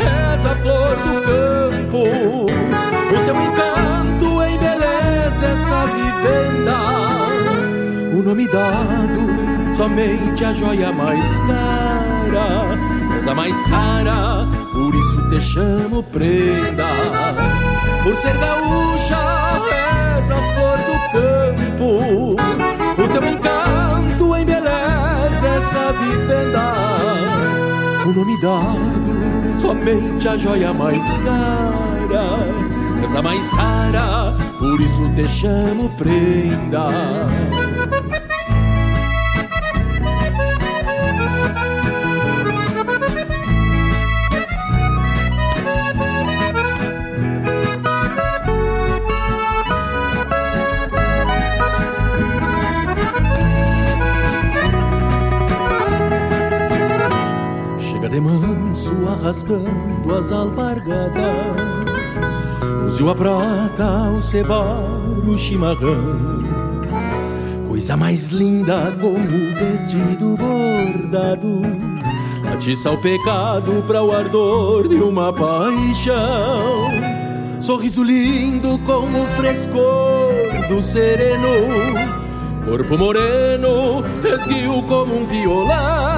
[0.00, 2.04] és a flor do campo.
[2.46, 6.78] O teu encanto embeleza essa vivenda.
[8.18, 12.78] O nome dado, somente a joia mais cara.
[13.14, 17.67] És a mais rara, por isso te chamo prenda
[18.02, 19.22] por ser gaúcha,
[20.18, 22.36] és a flor do campo.
[23.02, 26.66] O teu encanto embeleza essa vivenda.
[28.06, 32.38] O nome dado, somente a joia mais cara.
[33.02, 36.88] És a mais rara, por isso te chamo prenda.
[59.28, 61.20] Rasgando as alpargadas.
[62.86, 64.82] Usiu a prata, o cevar,
[65.26, 66.48] o chimarrão.
[67.68, 71.60] Coisa mais linda como o vestido bordado.
[72.54, 76.88] Atiça o pecado para o ardor de uma paixão.
[77.60, 80.40] Sorriso lindo com o frescor
[80.70, 81.48] do sereno.
[82.64, 86.17] Corpo moreno, esguio como um violão.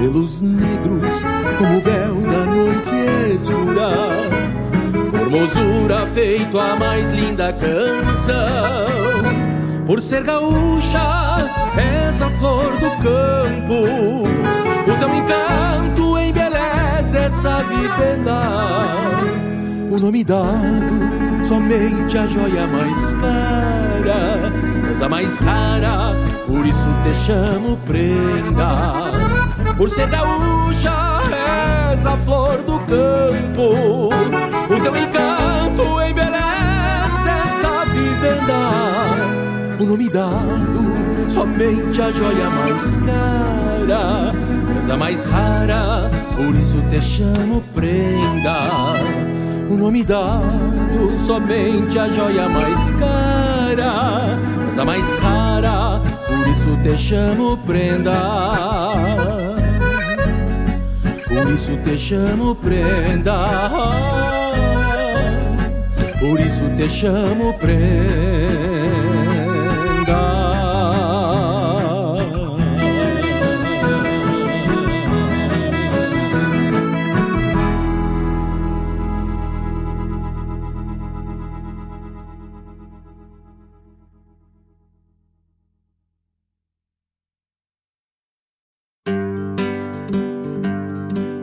[0.00, 1.22] Cabelos negros
[1.58, 3.90] como o véu da noite escura.
[5.10, 8.40] Formosura feito a mais linda canção.
[9.84, 14.24] Por ser gaúcha, és a flor do campo.
[14.90, 18.40] O teu encanto embeleza essa vivenda.
[19.90, 24.50] O nome dado, somente a joia mais cara.
[24.88, 26.14] És a mais rara,
[26.46, 28.99] por isso te chamo prenda.
[29.80, 30.92] Por ser gaúcha,
[31.94, 34.10] és a flor do campo.
[34.68, 39.40] O teu encanto embeleza essa vivenda
[39.80, 44.34] o nome dado, somente a joia mais cara,
[44.70, 48.68] coisa mais rara, por isso te chamo prenda.
[49.70, 57.56] O nome dado, somente a joia mais cara, coisa mais rara, por isso te chamo
[57.64, 59.39] prenda.
[61.42, 63.70] Por isso te chamo prenda.
[66.20, 68.39] Por isso te chamo prenda.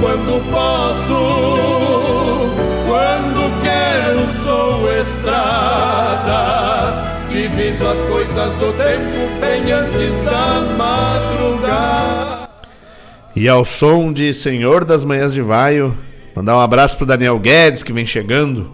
[0.00, 1.14] quando posso,
[2.86, 6.38] quando quero sou estrada.
[7.28, 12.48] Diviso as coisas do tempo bem antes da madrugada.
[13.36, 15.96] E ao som de Senhor das Manhãs de Vaio,
[16.34, 18.72] mandar um abraço pro Daniel Guedes que vem chegando.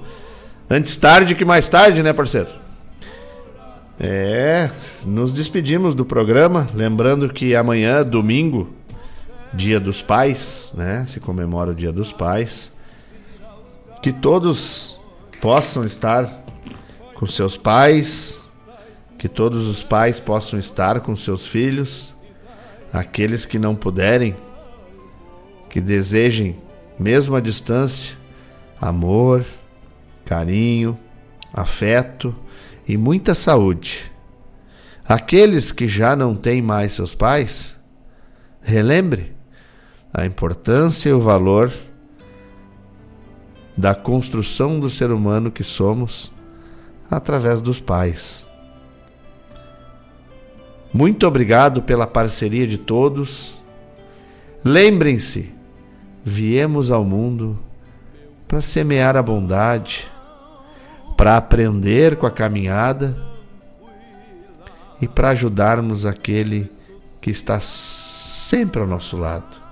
[0.70, 2.48] Antes tarde que mais tarde, né, parceiro?
[4.00, 4.70] É,
[5.04, 8.70] nos despedimos do programa, lembrando que amanhã, domingo,
[9.54, 11.06] Dia dos Pais, né?
[11.06, 12.72] Se comemora o Dia dos Pais.
[14.02, 15.00] Que todos
[15.40, 16.44] possam estar
[17.14, 18.44] com seus pais,
[19.18, 22.12] que todos os pais possam estar com seus filhos,
[22.92, 24.36] aqueles que não puderem,
[25.70, 26.60] que desejem,
[26.98, 28.16] mesmo à distância,
[28.80, 29.44] amor,
[30.24, 30.98] carinho,
[31.52, 32.34] afeto
[32.86, 34.10] e muita saúde.
[35.06, 37.76] Aqueles que já não têm mais seus pais,
[38.60, 39.33] relembre
[40.14, 41.72] a importância e o valor
[43.76, 46.32] da construção do ser humano que somos
[47.10, 48.46] através dos pais.
[50.92, 53.60] Muito obrigado pela parceria de todos.
[54.64, 55.52] Lembrem-se,
[56.24, 57.58] viemos ao mundo
[58.46, 60.08] para semear a bondade,
[61.16, 63.16] para aprender com a caminhada
[65.00, 66.70] e para ajudarmos aquele
[67.20, 69.63] que está sempre ao nosso lado.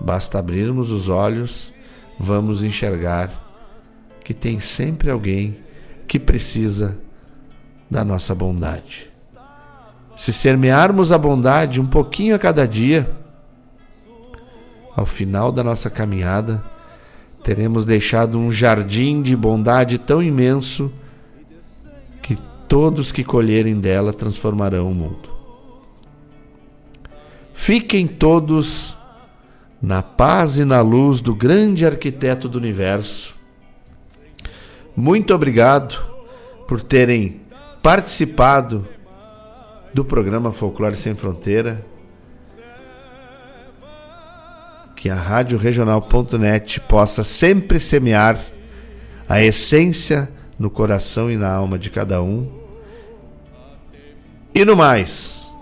[0.00, 1.72] Basta abrirmos os olhos,
[2.18, 3.30] vamos enxergar
[4.24, 5.58] que tem sempre alguém
[6.06, 6.98] que precisa
[7.90, 9.10] da nossa bondade.
[10.16, 13.08] Se semearmos a bondade um pouquinho a cada dia,
[14.96, 16.62] ao final da nossa caminhada,
[17.44, 20.92] teremos deixado um jardim de bondade tão imenso
[22.20, 22.36] que
[22.68, 25.30] todos que colherem dela transformarão o mundo.
[27.54, 28.97] Fiquem todos
[29.80, 33.34] na paz e na luz do grande arquiteto do universo.
[34.96, 35.96] Muito obrigado
[36.66, 37.40] por terem
[37.82, 38.86] participado
[39.94, 41.84] do programa Folclore Sem Fronteira.
[44.96, 48.40] Que a Rádio Regional.net possa sempre semear
[49.28, 50.28] a essência
[50.58, 52.50] no coração e na alma de cada um.
[54.52, 55.54] E no mais,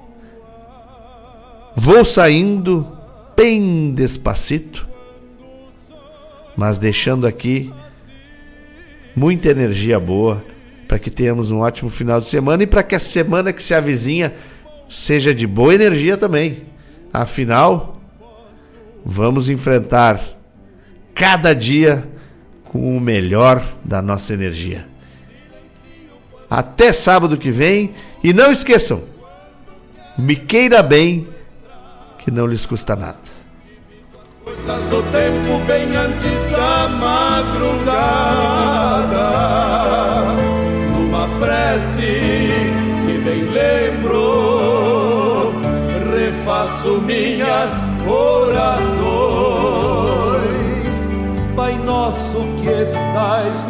[1.77, 2.96] vou saindo
[3.37, 4.89] bem despacito,
[6.57, 7.71] mas deixando aqui
[9.15, 10.43] muita energia boa
[10.89, 13.75] para que tenhamos um ótimo final de semana e para que a semana que se
[13.75, 14.33] avizinha
[14.89, 16.63] seja de boa energia também.
[17.13, 18.01] Afinal,
[19.05, 20.23] vamos enfrentar
[21.15, 22.07] cada dia
[22.65, 24.87] com o melhor da nossa energia.
[26.49, 29.03] Até sábado que vem e não esqueçam,
[30.17, 31.36] me queira bem
[32.27, 33.21] que não lhes custa nada.
[34.43, 37.85] Coisas do tempo bem antes da madrugada,
[40.91, 42.51] numa prece
[43.07, 45.53] que bem lembro,
[46.13, 47.71] refaço minhas
[48.05, 48.97] orações.
[51.55, 53.57] Pai nosso que estais